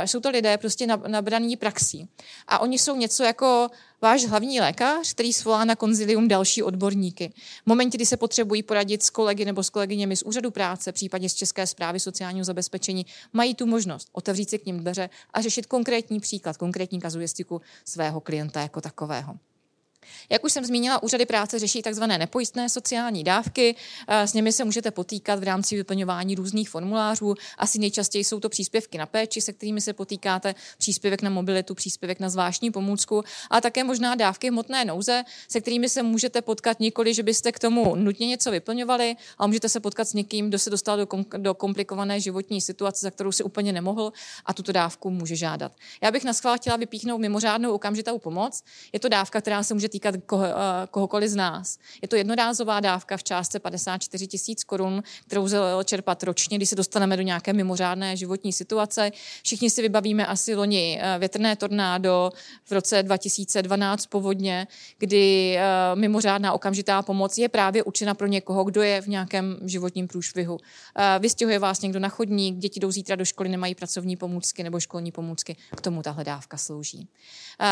Jsou 0.06 0.20
to 0.20 0.30
lidé 0.30 0.58
prostě 0.58 0.88
nabraní 0.88 1.58
praxí. 1.58 2.08
A 2.48 2.60
oni 2.60 2.80
jsou 2.80 2.96
něco 2.96 3.24
jako 3.24 3.70
váš 4.02 4.26
hlavní 4.26 4.60
lékař, 4.60 5.14
který 5.14 5.34
svolá 5.34 5.66
na 5.66 5.76
konzilium 5.76 6.28
další 6.28 6.64
odborníky. 6.64 7.34
V 7.64 7.66
momentě, 7.66 7.98
kdy 7.98 8.06
se 8.06 8.18
potřebují 8.18 8.64
poradit 8.64 9.04
s 9.04 9.10
kolegy 9.10 9.46
nebo 9.46 9.64
s 9.64 9.70
kolegyněmi 9.70 10.16
z 10.16 10.24
úřadu 10.24 10.52
práce, 10.52 10.92
případně 10.92 11.30
z 11.30 11.34
České 11.34 11.68
zprávy 11.68 12.00
sociálního 12.00 12.46
zabezpečení, 12.46 13.06
mají 13.34 13.56
tu 13.56 13.66
možnost 13.66 14.10
otevřít 14.12 14.50
si 14.50 14.60
k 14.60 14.66
ním 14.66 14.80
dveře 14.80 15.10
a 15.34 15.42
řešit 15.42 15.66
konkrétní 15.66 16.20
příklad, 16.20 16.58
konkrétní 16.58 17.00
kazuistiku 17.00 17.62
svého 17.86 18.22
klienta 18.22 18.62
jako 18.62 18.82
takového. 18.82 19.34
Jak 20.30 20.44
už 20.44 20.52
jsem 20.52 20.66
zmínila, 20.66 21.04
úřady 21.04 21.26
práce 21.26 21.60
řeší 21.60 21.82
tzv. 21.82 22.04
nepojistné 22.04 22.70
sociální 22.70 23.24
dávky. 23.24 23.76
S 24.10 24.34
nimi 24.34 24.52
se 24.52 24.64
můžete 24.64 24.92
potýkat 24.92 25.40
v 25.40 25.44
rámci 25.44 25.76
vyplňování 25.76 26.36
různých 26.36 26.70
formulářů. 26.70 27.36
Asi 27.58 27.80
nejčastěji 27.80 28.24
jsou 28.24 28.40
to 28.40 28.50
příspěvky 28.50 28.98
na 28.98 29.06
péči, 29.06 29.42
se 29.42 29.54
kterými 29.54 29.82
se 29.82 29.94
potýkáte, 29.94 30.56
příspěvek 30.78 31.22
na 31.22 31.30
mobilitu, 31.30 31.76
příspěvek 31.76 32.20
na 32.20 32.30
zvláštní 32.30 32.72
pomůcku, 32.72 33.24
a 33.50 33.62
také 33.62 33.84
možná 33.84 34.16
dávky 34.16 34.50
hmotné 34.50 34.86
nouze, 34.86 35.24
se 35.50 35.62
kterými 35.62 35.90
se 35.90 36.04
můžete 36.04 36.42
potkat 36.42 36.80
nikoli, 36.80 37.14
že 37.14 37.24
byste 37.24 37.52
k 37.52 37.60
tomu 37.60 37.96
nutně 37.96 38.28
něco 38.28 38.52
vyplňovali, 38.52 39.16
ale 39.38 39.48
můžete 39.48 39.70
se 39.70 39.80
potkat 39.80 40.08
s 40.08 40.14
někým, 40.14 40.50
kdo 40.50 40.60
se 40.60 40.70
dostal 40.70 40.98
do, 40.98 41.06
kom- 41.06 41.26
do 41.38 41.54
komplikované 41.54 42.20
životní 42.20 42.62
situace, 42.62 43.00
za 43.02 43.12
kterou 43.12 43.32
si 43.32 43.44
úplně 43.44 43.74
nemohl 43.74 44.14
a 44.46 44.54
tuto 44.54 44.72
dávku 44.72 45.10
může 45.10 45.36
žádat. 45.36 45.72
Já 46.02 46.12
bych 46.12 46.24
na 46.24 46.34
chtěla 46.56 46.78
vypíchnout 46.78 47.22
mimořádnou 47.22 47.74
okamžitou 47.74 48.18
pomoc. 48.18 48.64
Je 48.94 49.00
to 49.00 49.10
dávka, 49.10 49.42
která 49.42 49.64
se 49.64 49.74
může 49.74 49.87
týkat 49.90 50.16
koho, 50.26 50.44
uh, 50.44 50.50
kohokoliv 50.92 51.30
z 51.30 51.36
nás. 51.36 51.78
Je 52.02 52.08
to 52.08 52.16
jednorázová 52.16 52.80
dávka 52.80 53.18
v 53.18 53.24
částce 53.24 53.60
54 53.60 54.28
tisíc 54.28 54.64
korun, 54.64 55.04
kterou 55.26 55.44
lze 55.44 55.58
čerpat 55.86 56.24
ročně, 56.24 56.58
když 56.58 56.70
se 56.70 56.76
dostaneme 56.76 57.18
do 57.18 57.24
nějaké 57.24 57.54
mimořádné 57.54 58.18
životní 58.18 58.54
situace. 58.54 59.12
Všichni 59.44 59.70
si 59.70 59.82
vybavíme 59.82 60.26
asi 60.26 60.56
loni 60.56 61.02
uh, 61.02 61.20
větrné 61.20 61.56
tornádo 61.56 62.32
v 62.66 62.72
roce 62.72 63.04
2012 63.04 64.06
povodně, 64.06 64.68
kdy 64.98 65.58
uh, 65.58 66.00
mimořádná 66.00 66.54
okamžitá 66.54 67.02
pomoc 67.02 67.38
je 67.38 67.50
právě 67.50 67.84
určena 67.84 68.14
pro 68.14 68.28
někoho, 68.28 68.64
kdo 68.64 68.82
je 68.82 69.02
v 69.02 69.08
nějakém 69.08 69.58
životním 69.66 70.08
průšvihu. 70.08 70.60
Vystěhuje 71.20 71.60
vás 71.60 71.82
někdo 71.82 72.00
na 72.00 72.10
chodník, 72.10 72.58
děti 72.58 72.80
jdou 72.80 72.92
zítra 72.92 73.16
do 73.16 73.26
školy, 73.26 73.50
nemají 73.50 73.76
pracovní 73.76 74.18
pomůcky 74.18 74.64
nebo 74.64 74.80
školní 74.80 75.12
pomůcky. 75.12 75.56
K 75.76 75.82
tomu 75.82 76.02
tahle 76.02 76.24
dávka 76.24 76.58
slouží. 76.58 77.08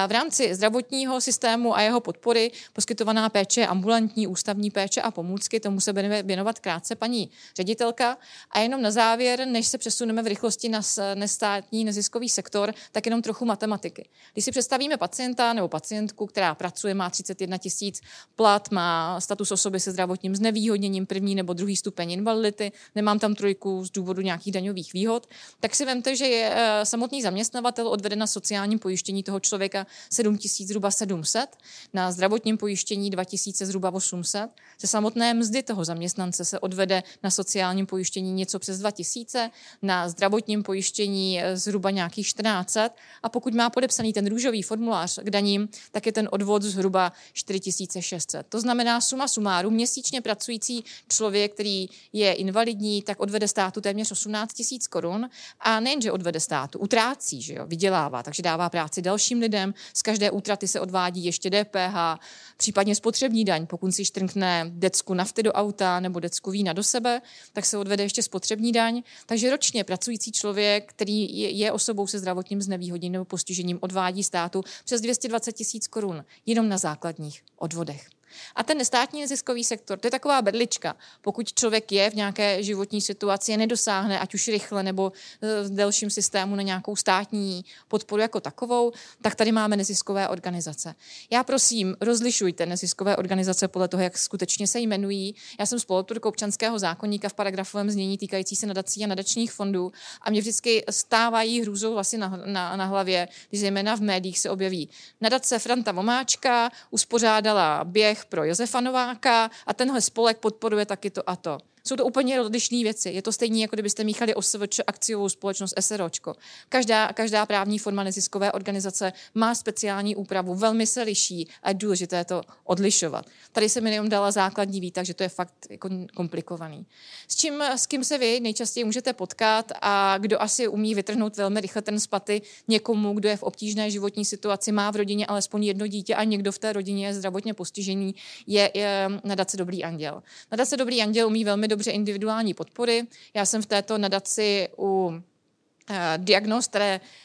V 0.07 0.11
rámci 0.11 0.55
zdravotního 0.55 1.21
systému 1.21 1.75
a 1.75 1.81
jeho 1.81 1.99
podpory, 2.05 2.51
poskytovaná 2.73 3.29
péče, 3.29 3.67
ambulantní, 3.67 4.27
ústavní 4.27 4.71
péče 4.71 5.01
a 5.01 5.11
pomůcky, 5.11 5.59
tomu 5.59 5.79
se 5.79 5.93
budeme 5.93 6.23
věnovat 6.23 6.59
krátce 6.59 6.95
paní 6.95 7.29
ředitelka. 7.57 8.17
A 8.51 8.59
jenom 8.59 8.81
na 8.81 8.91
závěr, 8.91 9.47
než 9.47 9.67
se 9.67 9.77
přesuneme 9.77 10.23
v 10.23 10.27
rychlosti 10.27 10.69
na 10.69 10.81
nestátní 11.15 11.85
neziskový 11.85 12.29
sektor, 12.29 12.73
tak 12.91 13.05
jenom 13.05 13.21
trochu 13.21 13.45
matematiky. 13.45 14.07
Když 14.33 14.45
si 14.45 14.51
představíme 14.51 14.97
pacienta 14.97 15.53
nebo 15.53 15.67
pacientku, 15.67 16.25
která 16.25 16.55
pracuje, 16.55 16.93
má 16.93 17.09
31 17.09 17.57
tisíc 17.57 18.01
plat, 18.35 18.71
má 18.71 19.19
status 19.21 19.51
osoby 19.51 19.79
se 19.79 19.91
zdravotním 19.91 20.35
znevýhodněním, 20.35 21.05
první 21.05 21.35
nebo 21.35 21.53
druhý 21.53 21.75
stupeň 21.75 22.11
invalidity, 22.11 22.71
nemám 22.95 23.19
tam 23.19 23.35
trojku 23.35 23.85
z 23.85 23.91
důvodu 23.91 24.21
nějakých 24.21 24.53
daňových 24.53 24.93
výhod, 24.93 25.27
tak 25.59 25.75
si 25.75 25.85
vemte, 25.85 26.15
že 26.15 26.25
je 26.25 26.51
eh, 26.55 26.85
samotný 26.85 27.21
zaměstnavatel 27.21 27.87
odvede 27.87 28.15
na 28.15 28.27
sociálním 28.27 28.79
pojištění 28.79 29.23
toho 29.23 29.39
člověka 29.39 29.87
7 30.09 30.37
tisíc 30.37 30.67
zhruba 30.67 30.91
700, 30.91 31.57
na 31.95 32.11
zdravotním 32.11 32.57
pojištění 32.57 33.09
2000 33.09 33.65
zhruba 33.65 33.93
800. 33.93 34.49
Ze 34.79 34.87
samotné 34.87 35.33
mzdy 35.33 35.63
toho 35.63 35.85
zaměstnance 35.85 36.45
se 36.45 36.59
odvede 36.59 37.03
na 37.23 37.29
sociálním 37.29 37.85
pojištění 37.85 38.33
něco 38.33 38.59
přes 38.59 38.79
2000, 38.79 39.51
na 39.81 40.09
zdravotním 40.09 40.63
pojištění 40.63 41.41
eh, 41.41 41.57
zhruba 41.57 41.91
nějakých 41.91 42.25
1400 42.25 42.89
a 43.23 43.29
pokud 43.29 43.53
má 43.53 43.69
podepsaný 43.69 44.13
ten 44.13 44.27
růžový 44.27 44.61
formulář 44.61 45.19
k 45.23 45.29
daním, 45.29 45.69
tak 45.91 46.05
je 46.05 46.11
ten 46.11 46.29
odvod 46.31 46.63
zhruba 46.63 47.11
4600. 47.33 48.47
To 48.49 48.61
znamená 48.61 49.01
suma 49.01 49.27
sumáru, 49.27 49.69
měsíčně 49.69 50.21
pracující 50.21 50.83
člověk, 51.09 51.53
který 51.53 51.87
je 52.13 52.33
invalidní, 52.33 53.01
tak 53.01 53.19
odvede 53.19 53.47
státu 53.47 53.81
téměř 53.81 54.11
18 54.11 54.53
tisíc 54.53 54.87
korun 54.87 55.29
a 55.59 55.79
nejenže 55.79 56.11
odvede 56.11 56.39
státu, 56.39 56.79
utrácí, 56.79 57.41
že 57.41 57.53
jo, 57.53 57.65
vydělává, 57.65 58.23
takže 58.23 58.43
dává 58.43 58.69
práci 58.69 59.01
dalším 59.01 59.39
lidem, 59.39 59.73
z 59.93 60.01
každé 60.01 60.31
útraty 60.31 60.67
se 60.67 60.79
odvádí 60.79 61.25
ještě 61.25 61.49
DPH, 61.89 62.21
případně 62.57 62.95
spotřební 62.95 63.45
daň. 63.45 63.67
Pokud 63.67 63.91
si 63.91 64.05
štrnkne 64.05 64.65
decku 64.69 65.13
nafty 65.13 65.43
do 65.43 65.51
auta 65.51 65.99
nebo 65.99 66.19
decku 66.19 66.51
vína 66.51 66.73
do 66.73 66.83
sebe, 66.83 67.21
tak 67.53 67.65
se 67.65 67.77
odvede 67.77 68.03
ještě 68.03 68.23
spotřební 68.23 68.71
daň. 68.71 69.01
Takže 69.25 69.51
ročně 69.51 69.83
pracující 69.83 70.31
člověk, 70.31 70.89
který 70.89 71.39
je, 71.39 71.49
je 71.49 71.71
osobou 71.71 72.07
se 72.07 72.19
zdravotním 72.19 72.61
znevýhodněním 72.61 73.13
nebo 73.13 73.25
postižením, 73.25 73.79
odvádí 73.81 74.23
státu 74.23 74.63
přes 74.85 75.01
220 75.01 75.51
tisíc 75.51 75.87
korun 75.87 76.25
jenom 76.45 76.69
na 76.69 76.77
základních 76.77 77.43
odvodech. 77.57 78.14
A 78.55 78.63
ten 78.63 78.77
nestátní 78.77 79.21
neziskový 79.21 79.63
sektor, 79.63 79.99
to 79.99 80.07
je 80.07 80.11
taková 80.11 80.41
bedlička. 80.41 80.95
Pokud 81.21 81.53
člověk 81.53 81.91
je 81.91 82.09
v 82.09 82.13
nějaké 82.13 82.63
životní 82.63 83.01
situaci, 83.01 83.57
nedosáhne, 83.57 84.19
ať 84.19 84.33
už 84.33 84.47
rychle 84.47 84.83
nebo 84.83 85.11
e, 85.41 85.63
v 85.63 85.69
delším 85.69 86.09
systému 86.09 86.55
na 86.55 86.61
nějakou 86.61 86.95
státní 86.95 87.65
podporu 87.87 88.21
jako 88.21 88.39
takovou, 88.39 88.91
tak 89.21 89.35
tady 89.35 89.51
máme 89.51 89.77
neziskové 89.77 90.29
organizace. 90.29 90.95
Já 91.31 91.43
prosím, 91.43 91.95
rozlišujte 92.01 92.65
neziskové 92.65 93.17
organizace 93.17 93.67
podle 93.67 93.87
toho, 93.87 94.03
jak 94.03 94.17
skutečně 94.17 94.67
se 94.67 94.79
jmenují. 94.79 95.35
Já 95.59 95.65
jsem 95.65 95.79
spoluautorkou 95.79 96.29
občanského 96.29 96.79
zákonníka 96.79 97.29
v 97.29 97.33
paragrafovém 97.33 97.89
znění 97.91 98.17
týkající 98.17 98.55
se 98.55 98.65
nadací 98.65 99.03
a 99.03 99.07
nadačních 99.07 99.51
fondů 99.51 99.91
a 100.21 100.29
mě 100.29 100.41
vždycky 100.41 100.83
stávají 100.89 101.61
hrůzou 101.61 101.93
vlastně 101.93 102.19
na, 102.19 102.41
na, 102.45 102.75
na 102.75 102.85
hlavě, 102.85 103.27
když 103.49 103.61
zejména 103.61 103.95
v 103.95 104.01
médiích 104.01 104.39
se 104.39 104.49
objeví. 104.49 104.89
Nadace 105.21 105.59
Franta 105.59 105.91
Vomáčka 105.91 106.71
uspořádala 106.89 107.83
běh 107.83 108.14
pro 108.23 108.43
Josefa 108.43 108.81
Nováka 108.81 109.51
a 109.65 109.73
tenhle 109.73 110.01
spolek 110.01 110.37
podporuje 110.37 110.85
taky 110.85 111.09
to 111.09 111.29
a 111.29 111.35
to. 111.35 111.57
Jsou 111.87 111.95
to 111.95 112.05
úplně 112.05 112.41
odlišné 112.41 112.83
věci. 112.83 113.09
Je 113.09 113.21
to 113.21 113.31
stejné, 113.31 113.59
jako 113.59 113.75
kdybyste 113.75 114.03
míchali 114.03 114.35
OSVČ 114.35 114.79
akciovou 114.87 115.29
společnost 115.29 115.73
SROčko. 115.79 116.35
Každá, 116.69 117.13
každá 117.13 117.45
právní 117.45 117.79
forma 117.79 118.03
neziskové 118.03 118.51
organizace 118.51 119.13
má 119.33 119.55
speciální 119.55 120.15
úpravu, 120.15 120.55
velmi 120.55 120.87
se 120.87 121.03
liší 121.03 121.47
a 121.63 121.69
je 121.69 121.73
důležité 121.73 122.25
to 122.25 122.41
odlišovat. 122.63 123.25
Tady 123.51 123.69
se 123.69 123.81
mi 123.81 123.91
jenom 123.91 124.09
dala 124.09 124.31
základní 124.31 124.81
výtah, 124.81 125.05
že 125.05 125.13
to 125.13 125.23
je 125.23 125.29
fakt 125.29 125.53
jako 125.69 125.89
komplikovaný. 126.15 126.85
S, 127.27 127.35
čím, 127.35 127.61
s 127.61 127.85
kým 127.85 128.03
se 128.03 128.17
vy 128.17 128.39
nejčastěji 128.39 128.83
můžete 128.83 129.13
potkat 129.13 129.71
a 129.81 130.17
kdo 130.17 130.41
asi 130.41 130.67
umí 130.67 130.95
vytrhnout 130.95 131.37
velmi 131.37 131.61
rychle 131.61 131.81
ten 131.81 131.99
spaty 131.99 132.41
někomu, 132.67 133.13
kdo 133.13 133.29
je 133.29 133.37
v 133.37 133.43
obtížné 133.43 133.91
životní 133.91 134.25
situaci, 134.25 134.71
má 134.71 134.91
v 134.91 134.95
rodině 134.95 135.25
alespoň 135.25 135.63
jedno 135.63 135.87
dítě 135.87 136.15
a 136.15 136.23
někdo 136.23 136.51
v 136.51 136.59
té 136.59 136.73
rodině 136.73 137.07
je 137.07 137.13
zdravotně 137.13 137.53
postižený, 137.53 138.15
je, 138.47 138.71
je 138.73 139.09
nadace 139.23 139.57
Dobrý 139.57 139.83
anděl. 139.83 140.23
Nadace 140.51 140.77
Dobrý 140.77 141.01
anděl 141.01 141.27
umí 141.27 141.43
velmi 141.43 141.67
dobře 141.67 141.74
individuální 141.91 142.53
podpory. 142.53 143.07
Já 143.33 143.45
jsem 143.45 143.61
v 143.61 143.65
této 143.65 143.97
nadaci 143.97 144.69
u 144.77 145.07
uh, 145.07 145.95
diagnóz, 146.17 146.67
které 146.67 146.95
Eh, 146.95 147.24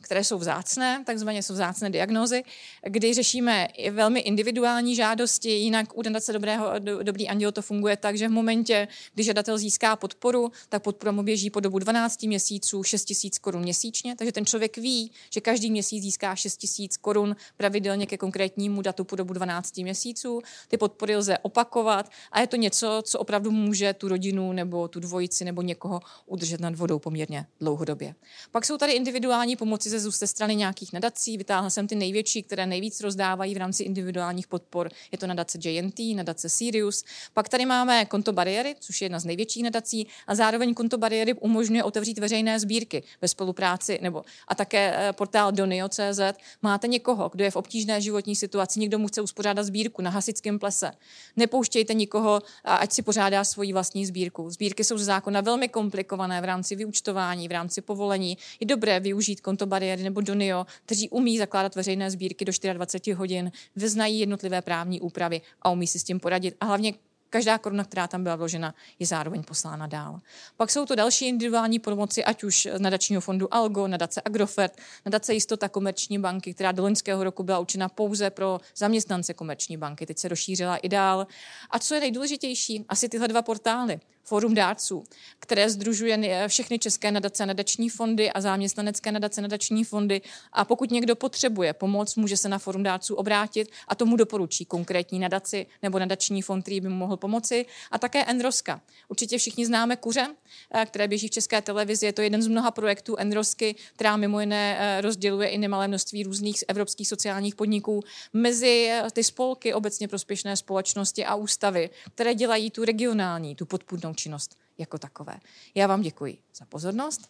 které 0.00 0.24
jsou 0.24 0.38
vzácné, 0.38 1.02
takzvaně 1.06 1.42
jsou 1.42 1.54
vzácné 1.54 1.90
diagnózy, 1.90 2.42
kdy 2.86 3.14
řešíme 3.14 3.68
velmi 3.90 4.20
individuální 4.20 4.96
žádosti, 4.96 5.50
jinak 5.50 5.98
u 5.98 6.02
nadace 6.02 6.32
dobrého, 6.32 6.78
do, 6.78 7.02
Dobrý 7.02 7.28
anděl 7.28 7.52
to 7.52 7.62
funguje 7.62 7.96
tak, 7.96 8.18
že 8.18 8.28
v 8.28 8.30
momentě, 8.30 8.88
kdy 9.14 9.24
žadatel 9.24 9.58
získá 9.58 9.96
podporu, 9.96 10.52
tak 10.68 10.82
podpora 10.82 11.12
mu 11.12 11.22
běží 11.22 11.50
po 11.50 11.60
dobu 11.60 11.78
12 11.78 12.22
měsíců 12.22 12.82
6 12.82 13.04
tisíc 13.04 13.38
korun 13.38 13.62
měsíčně, 13.62 14.16
takže 14.16 14.32
ten 14.32 14.46
člověk 14.46 14.76
ví, 14.76 15.12
že 15.30 15.40
každý 15.40 15.70
měsíc 15.70 16.02
získá 16.02 16.36
6 16.36 16.56
tisíc 16.56 16.96
korun 16.96 17.36
pravidelně 17.56 18.06
ke 18.06 18.16
konkrétnímu 18.16 18.82
datu 18.82 19.04
po 19.04 19.16
dobu 19.16 19.32
12 19.32 19.76
měsíců. 19.76 20.40
Ty 20.68 20.76
podpory 20.76 21.16
lze 21.16 21.38
opakovat 21.38 22.10
a 22.32 22.40
je 22.40 22.46
to 22.46 22.56
něco, 22.56 23.02
co 23.04 23.18
opravdu 23.18 23.50
může 23.50 23.94
tu 23.94 24.08
rodinu 24.08 24.52
nebo 24.52 24.88
tu 24.88 25.00
dvojici 25.00 25.44
nebo 25.44 25.62
někoho 25.62 26.00
udržet 26.26 26.60
nad 26.60 26.74
vodou 26.74 26.98
poměrně 26.98 27.46
dlouhodobě. 27.60 28.14
Pak 28.52 28.64
jsou 28.64 28.77
tady 28.78 28.92
individuální 28.92 29.56
pomoci 29.56 29.90
ze, 29.90 30.00
ze 30.00 30.26
strany 30.26 30.56
nějakých 30.56 30.92
nadací. 30.92 31.38
Vytáhla 31.38 31.70
jsem 31.70 31.86
ty 31.86 31.94
největší, 31.94 32.42
které 32.42 32.66
nejvíc 32.66 33.00
rozdávají 33.00 33.54
v 33.54 33.58
rámci 33.58 33.82
individuálních 33.82 34.46
podpor. 34.46 34.90
Je 35.12 35.18
to 35.18 35.26
nadace 35.26 35.58
JNT, 35.62 35.98
nadace 36.14 36.48
Sirius. 36.48 37.04
Pak 37.34 37.48
tady 37.48 37.66
máme 37.66 38.04
konto 38.04 38.32
bariéry, 38.32 38.76
což 38.80 39.00
je 39.00 39.06
jedna 39.06 39.20
z 39.20 39.24
největších 39.24 39.62
nadací, 39.62 40.06
a 40.26 40.34
zároveň 40.34 40.74
konto 40.74 40.98
bariéry 40.98 41.34
umožňuje 41.34 41.84
otevřít 41.84 42.18
veřejné 42.18 42.60
sbírky 42.60 43.02
ve 43.22 43.28
spolupráci 43.28 43.98
nebo 44.02 44.22
a 44.48 44.54
také 44.54 44.94
eh, 44.96 45.12
portál 45.12 45.52
Donio.cz. 45.52 46.20
Máte 46.62 46.88
někoho, 46.88 47.28
kdo 47.28 47.44
je 47.44 47.50
v 47.50 47.56
obtížné 47.56 48.00
životní 48.00 48.36
situaci, 48.36 48.80
někdo 48.80 48.98
mu 48.98 49.08
chce 49.08 49.20
uspořádat 49.20 49.62
sbírku 49.62 50.02
na 50.02 50.10
hasičském 50.10 50.58
plese. 50.58 50.90
Nepouštějte 51.36 51.94
nikoho, 51.94 52.42
ať 52.64 52.92
si 52.92 53.02
pořádá 53.02 53.44
svoji 53.44 53.72
vlastní 53.72 54.06
sbírku. 54.06 54.50
Sbírky 54.50 54.84
jsou 54.84 54.98
ze 54.98 55.04
zákona 55.04 55.40
velmi 55.40 55.68
komplikované 55.68 56.40
v 56.40 56.44
rámci 56.44 56.76
vyučtování, 56.76 57.48
v 57.48 57.52
rámci 57.52 57.80
povolení. 57.80 58.38
Je 58.60 58.66
dobré 58.66 59.00
využít 59.00 59.40
konto 59.40 59.66
bariéry 59.66 60.02
nebo 60.02 60.20
Donio, 60.20 60.66
kteří 60.84 61.10
umí 61.10 61.38
zakládat 61.38 61.74
veřejné 61.74 62.10
sbírky 62.10 62.44
do 62.44 62.52
24 62.72 63.14
hodin, 63.14 63.52
vyznají 63.76 64.20
jednotlivé 64.20 64.62
právní 64.62 65.00
úpravy 65.00 65.40
a 65.62 65.70
umí 65.70 65.86
si 65.86 65.98
s 65.98 66.04
tím 66.04 66.20
poradit. 66.20 66.56
A 66.60 66.66
hlavně 66.66 66.94
Každá 67.30 67.58
koruna, 67.58 67.84
která 67.84 68.08
tam 68.08 68.22
byla 68.22 68.36
vložena, 68.36 68.74
je 68.98 69.06
zároveň 69.06 69.42
poslána 69.42 69.86
dál. 69.86 70.20
Pak 70.56 70.70
jsou 70.70 70.86
to 70.86 70.94
další 70.94 71.28
individuální 71.28 71.78
pomoci, 71.78 72.24
ať 72.24 72.44
už 72.44 72.68
nadačního 72.78 73.20
fondu 73.20 73.54
Algo, 73.54 73.88
nadace 73.88 74.22
Agrofert, 74.24 74.72
nadace 75.06 75.34
Jistota 75.34 75.68
komerční 75.68 76.18
banky, 76.18 76.54
která 76.54 76.72
do 76.72 76.82
loňského 76.82 77.24
roku 77.24 77.42
byla 77.42 77.58
učena 77.58 77.88
pouze 77.88 78.30
pro 78.30 78.60
zaměstnance 78.76 79.34
komerční 79.34 79.76
banky. 79.76 80.06
Teď 80.06 80.18
se 80.18 80.28
rozšířila 80.28 80.76
i 80.76 80.88
dál. 80.88 81.26
A 81.70 81.78
co 81.78 81.94
je 81.94 82.00
nejdůležitější? 82.00 82.84
Asi 82.88 83.08
tyhle 83.08 83.28
dva 83.28 83.42
portály. 83.42 84.00
Fórum 84.28 84.54
dárců, 84.54 85.04
které 85.38 85.70
združuje 85.70 86.48
všechny 86.48 86.78
české 86.78 87.10
nadace 87.12 87.46
nadační 87.46 87.88
fondy 87.88 88.32
a 88.32 88.40
zaměstnanecké 88.40 89.12
nadace 89.12 89.42
nadační 89.42 89.84
fondy. 89.84 90.20
A 90.52 90.64
pokud 90.64 90.90
někdo 90.90 91.16
potřebuje 91.16 91.72
pomoc, 91.72 92.16
může 92.16 92.36
se 92.36 92.48
na 92.48 92.58
Fórum 92.58 92.82
dárců 92.82 93.14
obrátit 93.14 93.68
a 93.88 93.94
tomu 93.94 94.16
doporučí 94.16 94.64
konkrétní 94.64 95.18
nadaci 95.18 95.66
nebo 95.82 95.98
nadační 95.98 96.42
fond, 96.42 96.62
který 96.62 96.80
by 96.80 96.88
mu 96.88 96.94
mohl 96.94 97.16
pomoci. 97.16 97.66
A 97.90 97.98
také 97.98 98.24
Enroska. 98.24 98.80
Určitě 99.08 99.38
všichni 99.38 99.66
známe 99.66 99.96
kuře, 99.96 100.26
eh, 100.74 100.86
které 100.86 101.08
běží 101.08 101.28
v 101.28 101.30
české 101.30 101.62
televizi. 101.62 102.06
Je 102.06 102.12
to 102.12 102.22
jeden 102.22 102.42
z 102.42 102.46
mnoha 102.46 102.70
projektů 102.70 103.16
Enrosky, 103.16 103.74
která 103.94 104.16
mimo 104.16 104.40
jiné 104.40 104.76
eh, 104.78 105.00
rozděluje 105.00 105.48
i 105.48 105.58
nemalé 105.58 105.88
množství 105.88 106.22
různých 106.22 106.64
evropských 106.68 107.08
sociálních 107.08 107.54
podniků 107.54 108.02
mezi 108.32 108.88
eh, 108.90 109.02
ty 109.12 109.24
spolky 109.24 109.74
obecně 109.74 110.08
prospěšné 110.08 110.56
společnosti 110.56 111.24
a 111.24 111.34
ústavy, 111.34 111.90
které 112.14 112.34
dělají 112.34 112.70
tu 112.70 112.84
regionální, 112.84 113.54
tu 113.54 113.66
podpůrnou 113.66 114.14
činnost 114.18 114.58
jako 114.78 114.98
takové. 114.98 115.40
Já 115.74 115.86
vám 115.86 116.00
děkuji 116.02 116.38
za 116.54 116.66
pozornost 116.66 117.26